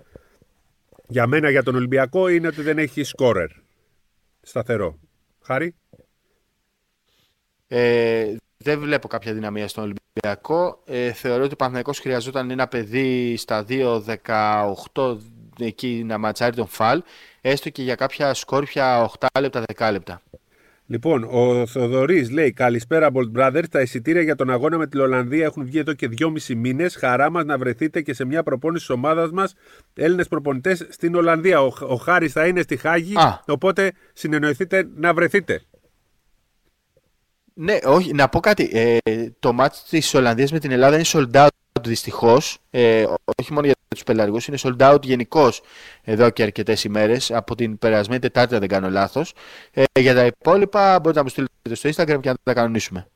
[1.08, 3.48] Για μένα, για τον Ολυμπιακό, είναι ότι δεν έχει σκόρερ.
[4.42, 4.98] Σταθερό.
[5.42, 5.74] Χάρη.
[7.68, 10.82] Ε, δεν βλέπω κάποια δυναμία στον Ολυμπιακό.
[10.86, 15.16] Ε, θεωρώ ότι ο Παναθηναϊκός χρειαζόταν ένα παιδί στα 2-18
[15.60, 17.02] εκεί να ματσάρει τον Φαλ,
[17.40, 20.22] έστω και για κάποια σκόρπια 8 λεπτά, 10 λεπτά.
[20.88, 23.68] Λοιπόν, ο Θοδωρής λέει: Καλησπέρα, Bolt Brothers.
[23.70, 26.96] Τα εισιτήρια για τον αγώνα με την Ολλανδία έχουν βγει εδώ και δυόμισι μήνες.
[26.96, 29.54] Χαρά μας να βρεθείτε και σε μια προπόνηση της ομάδας μας
[29.94, 31.62] Έλληνες προπονητές στην Ολλανδία.
[31.62, 33.14] Ο, ο Χάρης θα είναι στη Χάγη,
[33.46, 35.62] οπότε συνεννοηθείτε να βρεθείτε.
[37.58, 38.70] Ναι, όχι, να πω κάτι.
[38.72, 38.96] Ε,
[39.38, 41.48] το ματς της Ολλανδίας με την Ελλάδα είναι sold out
[41.82, 42.58] δυστυχώς.
[42.70, 43.04] Ε,
[43.38, 45.62] όχι μόνο για τους πελαργούς, είναι sold out γενικώς
[46.02, 47.30] εδώ και αρκετές ημέρες.
[47.30, 49.34] Από την περασμένη Τετάρτη, αν δεν κάνω λάθος.
[49.70, 53.08] Ε, για τα υπόλοιπα μπορείτε να μου στείλετε στο Instagram και να τα κανονίσουμε.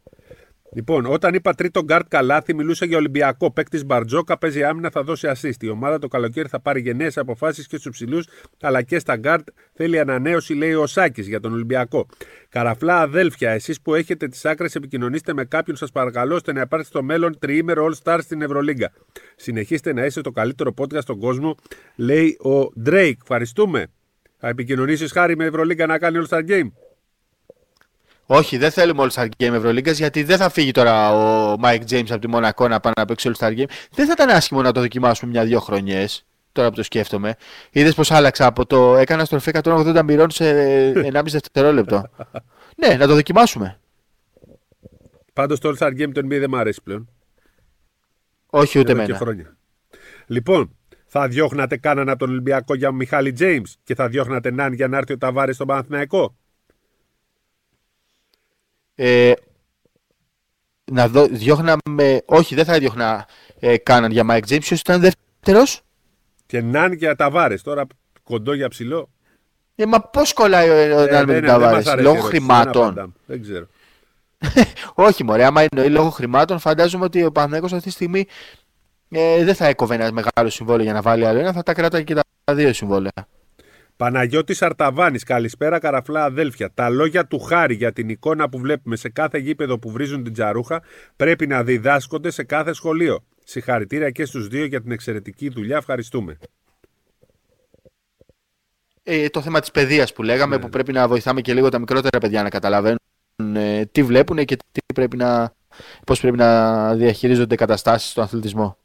[0.72, 3.52] Λοιπόν, όταν είπα τρίτο γκάρτ καλάθι, μιλούσα για Ολυμπιακό.
[3.52, 5.62] Παίκτης Μπαρτζόκα παίζει άμυνα, θα δώσει assist.
[5.62, 8.28] Η ομάδα το καλοκαίρι θα πάρει γενναίες αποφάσεις και στους ψηλούς,
[8.60, 9.48] αλλά και στα γκάρτ.
[9.72, 12.06] Θέλει ανανέωση, λέει ο Σάκης για τον Ολυμπιακό.
[12.48, 16.88] Καραφλά αδέλφια, εσείς που έχετε τις άκρες, επικοινωνήστε με κάποιον, σας παρακαλώ, ώστε να υπάρξει
[16.88, 18.92] στο μέλλον τριήμερο All Stars στην Ευρωλίγκα.
[19.36, 21.54] Συνεχίστε να είστε το καλύτερο podcast στον κόσμο,
[21.96, 23.12] λέει ο Drake.
[23.20, 23.86] Ευχαριστούμε.
[24.38, 26.70] Θα επικοινωνήσεις Χάρη με Ευρωλίγκα να κάνει All Star Game.
[28.32, 32.10] Όχι, δεν θέλουμε All Star Game Ευρωλίγκας γιατί δεν θα φύγει τώρα ο Mike James
[32.10, 33.68] από τη Μονακό να πάει να παίξει All Star Game.
[33.90, 36.26] Δεν θα ήταν άσχημο να το δοκιμάσουμε μια-δύο χρονιές.
[36.52, 37.36] Τώρα που το σκέφτομαι.
[37.70, 40.44] Είδες πως άλλαξα από το έκανα στροφή 180 μοιρών σε
[41.12, 42.10] 1,5 δευτερόλεπτο.
[42.76, 43.80] ναι, να το δοκιμάσουμε.
[45.32, 47.08] Πάντως το All Star Game το NBA δεν μου αρέσει πλέον.
[48.46, 49.16] Όχι, ούτε εμένα.
[49.16, 49.56] Χρόνια.
[50.26, 50.76] Λοιπόν,
[51.06, 55.12] θα διώχνατε κάνανα τον Ολυμπιακό για Μιχάλη James και θα διώχνατε Ναν για να έρθει
[55.12, 56.36] ο Ταβάρης στον Παναθηναϊκό;
[59.02, 59.32] Ε,
[60.92, 62.22] να δω, διώχναμε.
[62.24, 63.26] Όχι, δεν θα διώχνα
[63.60, 64.60] ε, κάναν για Mike James.
[64.60, 65.62] Ποιο ήταν δεύτερο.
[66.46, 67.58] Και Ναν για Ταβάρε.
[67.58, 67.86] Τώρα
[68.22, 69.10] κοντό για ψηλό.
[69.74, 72.02] Ε, μα πώ κολλάει ο Ναν με τον Ταβάρε.
[72.02, 73.14] Λόγω χρημάτων.
[73.26, 73.66] Δεν ξέρω.
[74.94, 78.26] Όχι, μωρέ, άμα είναι λόγω χρημάτων, φαντάζομαι ότι ο Παναγιώ αυτή τη στιγμή
[79.10, 82.04] ε, δεν θα έκοβε ένα μεγάλο συμβόλαιο για να βάλει άλλο ένα, θα τα κράταγε
[82.04, 83.26] και τα δύο συμβόλαια.
[84.00, 86.70] Παναγιώτης Αρταβάνης, καλησπέρα καραφλά αδέλφια.
[86.74, 90.32] Τα λόγια του Χάρη για την εικόνα που βλέπουμε σε κάθε γήπεδο που βρίζουν την
[90.32, 90.82] τζαρούχα
[91.16, 93.24] πρέπει να διδάσκονται σε κάθε σχολείο.
[93.44, 95.76] Συγχαρητήρια και στους δύο για την εξαιρετική δουλειά.
[95.76, 96.38] Ευχαριστούμε.
[99.02, 100.62] Ε, το θέμα της παιδείας που λέγαμε, ναι.
[100.62, 102.98] που πρέπει να βοηθάμε και λίγο τα μικρότερα παιδιά να καταλαβαίνουν
[103.54, 105.54] ε, τι βλέπουν και τι πρέπει να,
[106.06, 108.76] πώς πρέπει να διαχειρίζονται καταστάσεις στον αθλητισμό.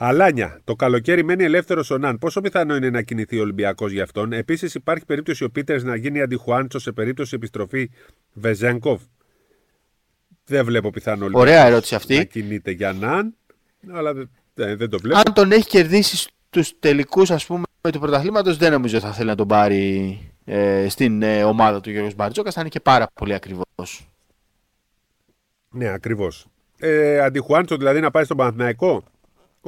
[0.00, 0.60] Αλάνια.
[0.64, 2.18] Το καλοκαίρι μένει ελεύθερος ο Ναν.
[2.18, 5.96] Πόσο πιθανό είναι να κινηθεί ο Ολυμπιακός για αυτόν; Επίσης, υπάρχει περίπτωση ο Πίτερς να
[5.96, 7.90] γίνει αντιχουάντσος σε περίπτωση επιστροφή
[8.32, 9.02] Βεζέγκοφ.
[10.44, 12.16] Δεν βλέπω πιθανό Ωραία ερώτηση αυτή.
[12.16, 13.34] να κινείται για Ναν.
[13.92, 15.18] Αλλά δεν, δεν το βλέπω.
[15.18, 16.16] Αν τον έχει κερδίσει
[16.48, 17.30] στους τελικούς
[17.92, 22.10] του πρωταθλήματος, δεν νομίζω θα θέλει να τον πάρει ε, στην ε, ομάδα του Γιώργου
[22.16, 22.54] Μπαρτζόκας.
[22.54, 24.08] Θα είναι και πάρα πολύ ακριβώς.
[25.70, 26.46] Ναι, ακριβώς.
[26.78, 29.04] Ε, αντιχουάντσο δηλαδή να πάει στον Παναθηναϊκό;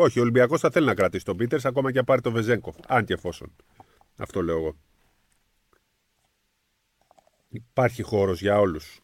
[0.00, 2.76] Όχι, ο Ολυμπιακός θα θέλει να κρατήσει τον Πίτερς ακόμα και να πάρει τον Βεζέγκοφ.
[2.86, 3.52] Αν και εφόσον.
[4.16, 4.76] Αυτό λέω εγώ.
[7.48, 9.00] Υπάρχει χώρος για όλους.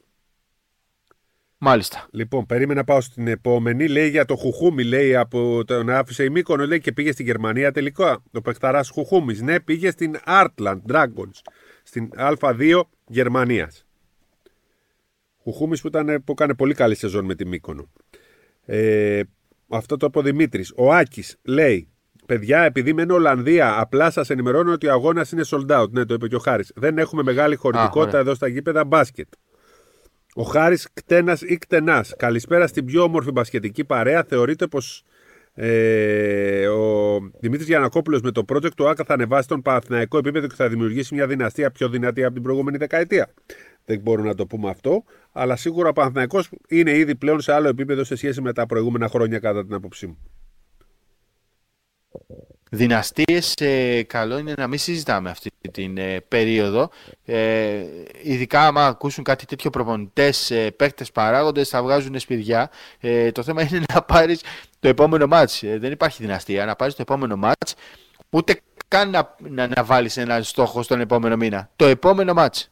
[1.58, 2.08] Μάλιστα.
[2.10, 3.88] Λοιπόν, περίμενα να πάω στην επόμενη.
[3.88, 7.72] Λέει για το Χουχούμι, λέει από τον άφησε η Μύκονο, λέει και πήγε στην Γερμανία
[7.72, 8.22] τελικά.
[8.30, 9.40] Το παιχταράς Χουχούμις.
[9.40, 11.40] Ναι, πήγε στην Artland Dragons,
[11.82, 13.86] στην Α2 Γερμανίας.
[15.42, 17.90] Χουχούμις που, ήταν, που έκανε πολύ καλή σεζόν με τη Μύκονο.
[18.64, 19.22] Ε,
[19.68, 20.72] αυτό το είπε ο Δημήτρης.
[20.76, 21.88] Ο Άκης λέει:
[22.26, 25.90] Παιδιά, επειδή μένω Ολλανδία, απλά σας ενημερώνω ότι ο αγώνας είναι sold out.
[25.90, 26.72] Ναι, το είπε και ο Χάρης.
[26.74, 29.28] Δεν έχουμε μεγάλη χωρητικότητα εδώ στα γήπεδα μπάσκετ.
[30.34, 32.14] Ο Χάρης κτένας ή κτενάς.
[32.16, 34.24] Καλησπέρα στην πιο όμορφη μπασκετική παρέα.
[34.24, 35.04] Θεωρείται πως
[35.54, 40.54] ε, ο Δημήτρης Γιανακόπουλος με το project του ΑΚΑ θα ανεβάσει τον Παναθηναϊκό επίπεδο και
[40.54, 43.28] θα δημιουργήσει μια δυναστεία πιο δυνατή από την προηγούμενη δεκαετία.
[43.88, 47.68] Δεν μπορούμε να το πούμε αυτό, αλλά σίγουρα ο Παναθηναϊκός είναι ήδη πλέον σε άλλο
[47.68, 50.18] επίπεδο σε σχέση με τα προηγούμενα χρόνια, κατά την άποψή μου.
[52.70, 56.90] Δυναστείες ε, καλό είναι να μην συζητάμε αυτή την ε, περίοδο.
[57.24, 57.84] Ε,
[58.22, 62.70] ειδικά άμα ακούσουν κάτι τέτοιο προπονητές, ε, παίκτες παράγοντες θα βγάζουν σπιδιά.
[63.00, 64.42] Ε, το θέμα είναι να πάρεις
[64.78, 65.62] το επόμενο μάτς.
[65.62, 66.64] Ε, δεν υπάρχει δυναστεία.
[66.64, 67.74] Να πάρεις το επόμενο μάτς
[68.30, 71.70] ούτε καν να, να, να βάλεις ένα στόχο στον επόμενο μήνα.
[71.76, 72.70] Το επόμενο μάτς.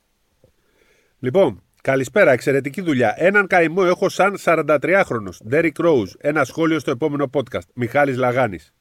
[1.24, 3.14] Λοιπόν, καλησπέρα, εξαιρετική δουλειά.
[3.16, 5.28] Έναν καημό έχω σαν 43χρονο.
[5.50, 6.08] Derek Rose.
[6.18, 7.66] Ένα σχόλιο στο επόμενο podcast.
[7.74, 8.72] Μιχάλης Λαγάνης.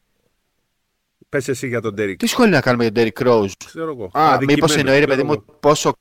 [1.30, 2.16] Πες εσύ για τον Derek.
[2.18, 4.20] Τι σχόλιο να κάνουμε για τον Derek Rose; Ξέρω εγώ.
[4.20, 5.94] Α, μήπως εννοεί ρε παιδί μου πόσο.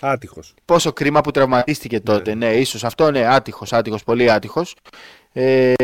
[0.00, 0.54] Άτυχος.
[0.64, 2.34] Πόσο κρίμα που τραυματίστηκε τότε.
[2.34, 4.76] Ναι, ναι ίσως αυτό ναι, άτυχος, άτυχος, πολύ άτυχος.
[5.32, 5.74] Ε,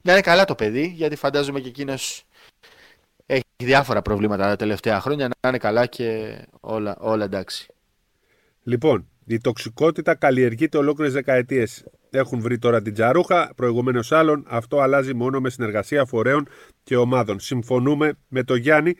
[0.00, 2.24] να είναι καλά το παιδί, γιατί φαντάζομαι και εκείνος
[3.26, 5.28] έχει διάφορα προβλήματα τα τελευταία χρόνια.
[5.40, 7.68] Να είναι καλά και όλα, όλα εντάξει.
[8.70, 11.84] Λοιπόν, η τοξικότητα καλλιεργείται ολόκληρες δεκαετίες.
[12.10, 14.44] Έχουν βρει τώρα την τζαρούχα, προηγουμένως άλλων.
[14.48, 16.48] Αυτό αλλάζει μόνο με συνεργασία φορέων
[16.82, 17.40] και ομάδων.
[17.40, 18.94] Συμφωνούμε με το Γιάννη.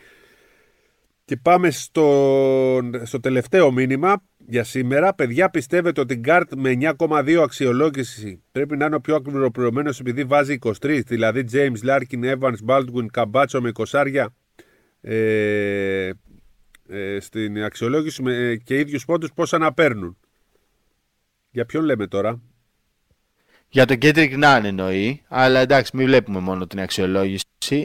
[1.24, 5.14] Και πάμε στο, στο τελευταίο μήνυμα για σήμερα.
[5.14, 10.24] Παιδιά, πιστεύετε ότι η Γκάρτ με 9,2 αξιολόγηση πρέπει να είναι ο πιο ακριβοπληρωμένο επειδή
[10.24, 14.26] βάζει 23, δηλαδή James Larkin, Evans, Baldwin, Καμπάτσο με 20
[15.00, 16.10] ε,
[16.91, 20.16] ε, στην αξιολόγηση με, ε, και ίδιους πόντους πόσα να παίρνουν.
[21.51, 22.41] Για ποιον λέμε τώρα;
[23.68, 27.45] Για τον Κέντρικ Νάν εννοεί, αλλά εντάξει μην βλέπουμε μόνο την αξιολόγηση.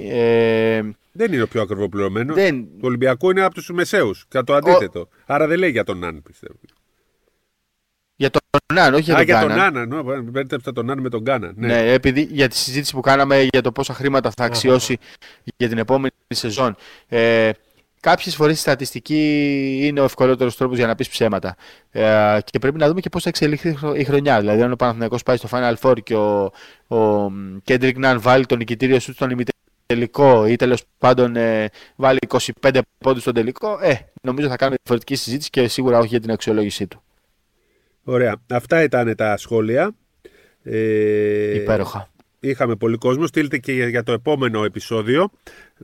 [0.10, 0.82] Ε...
[1.12, 2.34] Δεν είναι ο πιο ακριβοπληρωμένο.
[2.34, 2.68] Δεν...
[2.80, 4.26] Το Ολυμπιακό είναι από τους μεσαίους.
[4.28, 5.00] Κατά το αντίθετο.
[5.00, 5.08] Ο...
[5.26, 6.56] Άρα δεν λέει για τον Νάν, πιστεύω.
[8.16, 8.42] Για τον
[8.74, 9.54] Νάν, όχι για τον Γκάνα.
[9.54, 11.54] Για τον Νάν, ναι, μπέρδεψα τον Νάν με τον Γκάνα.
[11.56, 11.68] Ναι.
[11.68, 14.98] ναι, επειδή για τη συζήτηση που κάναμε για το πόσα χρήματα θα αξιώσει
[15.58, 16.76] για την επόμενη σεζόν.
[17.08, 17.52] Ε,
[18.06, 21.56] Κάποιες φορές η στατιστική είναι ο ευκολότερος τρόπος για να πεις ψέματα.
[21.92, 24.40] Ε, και πρέπει να δούμε και πώς θα εξελιχθεί η χρονιά.
[24.40, 26.52] Δηλαδή, αν ο Παναθηναϊκός πάει στο Final Four και ο,
[26.88, 27.32] ο
[27.68, 32.20] Kendrick Nunn βάλει τον νικητήριο σου στον ημιτελικό ή τέλος πάντων ε, βάλει
[32.62, 36.32] 25 πόντους στον τελικό, ε, νομίζω θα κάνουμε διαφορετική συζήτηση και σίγουρα όχι για την
[36.32, 37.04] αξιολόγησή του.
[38.04, 38.36] Ωραία.
[38.50, 39.96] Αυτά ήταν τα σχόλια.
[40.64, 42.10] Ε, Υπέροχα.
[42.40, 43.28] Είχαμε πολύ κόσμο.
[43.28, 45.30] Στείλτε και για, το επόμενο επεισόδιο.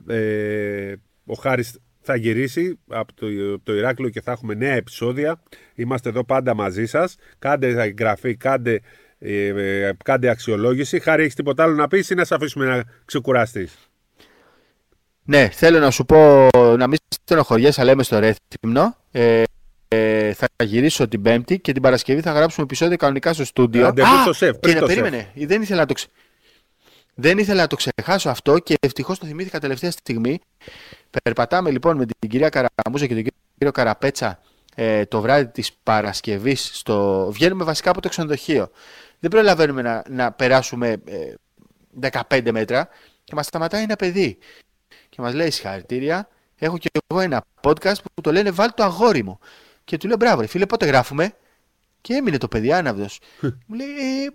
[0.08, 0.94] Ε,
[1.26, 3.26] ο Χάρης θα γυρίσει από το,
[3.62, 5.42] το Ηράκλειο και θα έχουμε νέα επεισόδια.
[5.74, 7.16] Είμαστε εδώ πάντα μαζί σας.
[7.38, 8.80] Κάντε εγγραφή, κάντε,
[9.18, 11.00] ε, ε, κάντε αξιολόγηση.
[11.00, 13.90] Χάρη, έχεις τίποτα άλλο να πεις ή να σε αφήσουμε να ξεκουραστείς;
[15.24, 18.96] Ναι, θέλω να σου πω να μην στενοχωριέσαι, αλλά είμαι στο Ρέθυμνο.
[19.10, 19.42] Ε,
[19.88, 23.82] ε, θα γυρίσω την Πέμπτη και την Παρασκευή θα γράψουμε επεισόδιο κανονικά στο στούντιο.
[23.82, 24.56] Ραντεβού στο σεφ.
[24.58, 25.30] Και να περίμενε.
[25.34, 25.94] Δεν ήθελα να το
[27.14, 30.40] Δεν ήθελα να το ξεχάσω αυτό και ευτυχώς το θυμήθηκα τελευταία στιγμή.
[31.22, 33.22] Περπατάμε λοιπόν με την κυρία Καραμούζα και τον
[33.56, 34.40] κύριο Καραπέτσα
[34.74, 36.70] ε, το βράδυ της Παρασκευής.
[36.72, 37.28] Στο...
[37.32, 38.70] Βγαίνουμε βασικά από το ξενοδοχείο.
[39.18, 40.96] Δεν προλαβαίνουμε να, να περάσουμε
[42.00, 42.88] ε, 15 μέτρα
[43.24, 44.38] και μας σταματάει ένα παιδί.
[45.08, 49.22] Και μας λέει συγχαρητήρια, έχω και εγώ ένα podcast που το λένε βάλ το αγόρι
[49.22, 49.38] μου.
[49.84, 51.36] Και του λέω μπράβο φίλε πότε γράφουμε.
[52.00, 53.20] Και έμεινε το παιδί άναυδος.
[53.40, 54.28] μου λέει ε,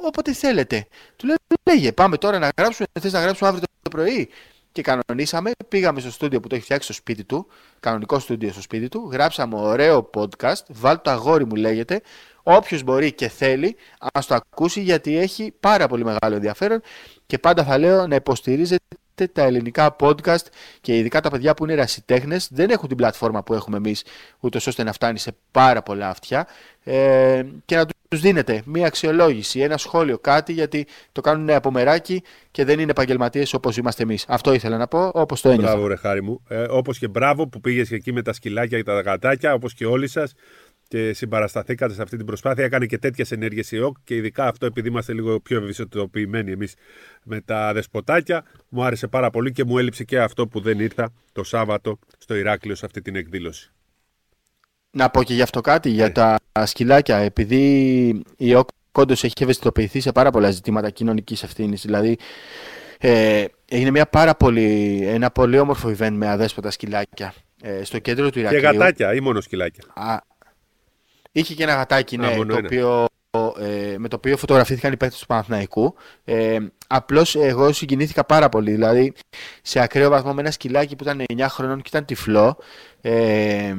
[0.00, 0.86] όποτε θέλετε.
[1.16, 1.36] Του λέω
[1.70, 4.28] λέγε πάμε τώρα να γράψουμε, θες να γράψουμε αύριο το πρωί.
[4.72, 7.46] Και κανονίσαμε, πήγαμε στο στούντιο που το έχει φτιάξει στο σπίτι του,
[7.80, 12.00] κανονικό στούντιο στο σπίτι του, γράψαμε ωραίο podcast, βάλ το αγόρι μου λέγεται,
[12.42, 13.76] όποιος μπορεί και θέλει,
[14.12, 16.80] ας το ακούσει γιατί έχει πάρα πολύ μεγάλο ενδιαφέρον
[17.26, 18.96] και πάντα θα λέω να υποστηρίζετε
[19.32, 20.46] τα ελληνικά podcast
[20.80, 24.04] και ειδικά τα παιδιά που είναι ερασιτέχνε δεν έχουν την πλατφόρμα που έχουμε εμείς,
[24.40, 26.46] ούτως ώστε να φτάνει σε πάρα πολλά αυτιά
[26.84, 32.22] ε, και να τους δίνετε μία αξιολόγηση, ένα σχόλιο, κάτι γιατί το κάνουν από μεράκι
[32.50, 34.24] και δεν είναι επαγγελματίες όπως είμαστε εμείς.
[34.28, 35.70] Αυτό ήθελα να πω, όπως το ένιωθα.
[35.72, 36.42] Μπράβο, ρε χάρη μου.
[36.48, 39.86] Ε, όπως και μπράβο που πήγες εκεί με τα σκυλάκια και τα γατάκια, όπως και
[39.86, 40.34] όλοι σας
[40.88, 42.64] και συμπαρασταθήκατε σε αυτή την προσπάθεια.
[42.64, 46.74] Έκανε και τέτοιες ενέργειες η ΟΚ και ειδικά αυτό επειδή είμαστε λίγο πιο ευαισθητοποιημένοι εμείς
[47.24, 48.44] με τα δεσποτάκια.
[48.68, 52.34] Μου άρεσε πάρα πολύ και μου έλειψε και αυτό που δεν ήρθα το Σάββατο στο
[52.34, 53.70] Ηράκλειο σε αυτή την εκδήλωση.
[54.90, 56.12] Να πω και γι' αυτό κάτι, για ναι.
[56.12, 57.16] τα σκυλάκια.
[57.16, 61.82] Επειδή η ΟΚ όντως έχει ευαισθητοποιηθεί σε πάρα πολλά ζητήματα κοινωνικής ευθύνης.
[61.82, 62.18] Δηλαδή,
[62.98, 68.30] ε, έγινε μια πάρα πολύ, ένα πολύ όμορφο event με αδέσποτα σκυλάκια ε, στο κέντρο
[68.30, 68.60] του Ηρακλείου.
[68.60, 69.84] Και γατάκια ή μόνο σκυλάκια.
[69.94, 70.18] Α,
[71.36, 73.06] Είχε και ένα γατάκι, ναι, το οποίο,
[73.58, 75.94] ε, με το οποίο φωτογραφήθηκαν οι παίκτες του Παναθηναϊκού.
[76.24, 78.70] Ε, Απλώς εγώ συγκινήθηκα πάρα πολύ.
[78.70, 79.12] Δηλαδή,
[79.62, 82.56] σε ακραίο βαθμό με ένα σκυλάκι που ήταν 9 χρονών και ήταν τυφλό.
[83.00, 83.74] Ε,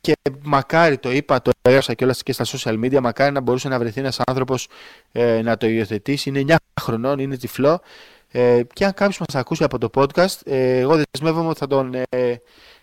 [0.00, 3.68] και μακάρι το είπα, το έγραψα και όλα και στα social media, μακάρι να μπορούσε
[3.68, 4.68] να βρεθεί ένας άνθρωπος
[5.12, 6.28] ε, να το υιοθετήσει.
[6.28, 7.80] Είναι 9 χρονών, είναι τυφλό.
[8.28, 11.94] Ε, και αν κάποιος μας ακούσει από το podcast, ε, εγώ δεσμεύομαι ότι θα τον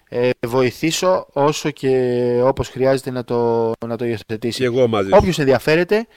[0.09, 4.63] ε, ε, βοηθήσω όσο και όπως χρειάζεται να το, να το υιοθετήσει.
[4.63, 5.09] εγώ μαζί.
[5.13, 6.07] Όποιος ενδιαφέρεται,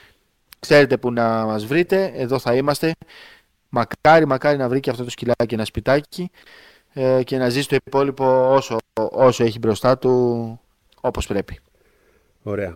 [0.59, 2.91] ξέρετε που να μας βρείτε, εδώ θα είμαστε.
[3.69, 6.31] Μακάρι, μακάρι να βρει και αυτό το σκυλάκι ένα σπιτάκι
[6.93, 8.77] ε, και να ζήσει το υπόλοιπο όσο,
[9.11, 10.59] όσο έχει μπροστά του
[11.01, 11.59] όπως πρέπει.
[12.41, 12.75] Ωραία.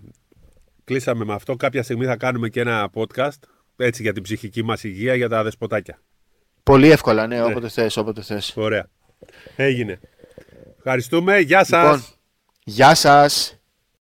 [0.83, 1.55] Κλείσαμε με αυτό.
[1.55, 3.39] Κάποια στιγμή θα κάνουμε και ένα podcast
[3.75, 5.99] έτσι για την ψυχική μας υγεία για τα δεσποτάκια.
[6.63, 7.43] Πολύ εύκολα, ναι, ναι.
[7.43, 8.53] όποτε θες, όποτε θες.
[8.55, 8.87] Ωραία.
[9.55, 9.99] Έγινε.
[10.87, 11.39] Ευχαριστούμε.
[11.39, 11.83] Γεια σας.
[11.83, 12.03] Λοιπόν,
[12.63, 13.59] γεια σας.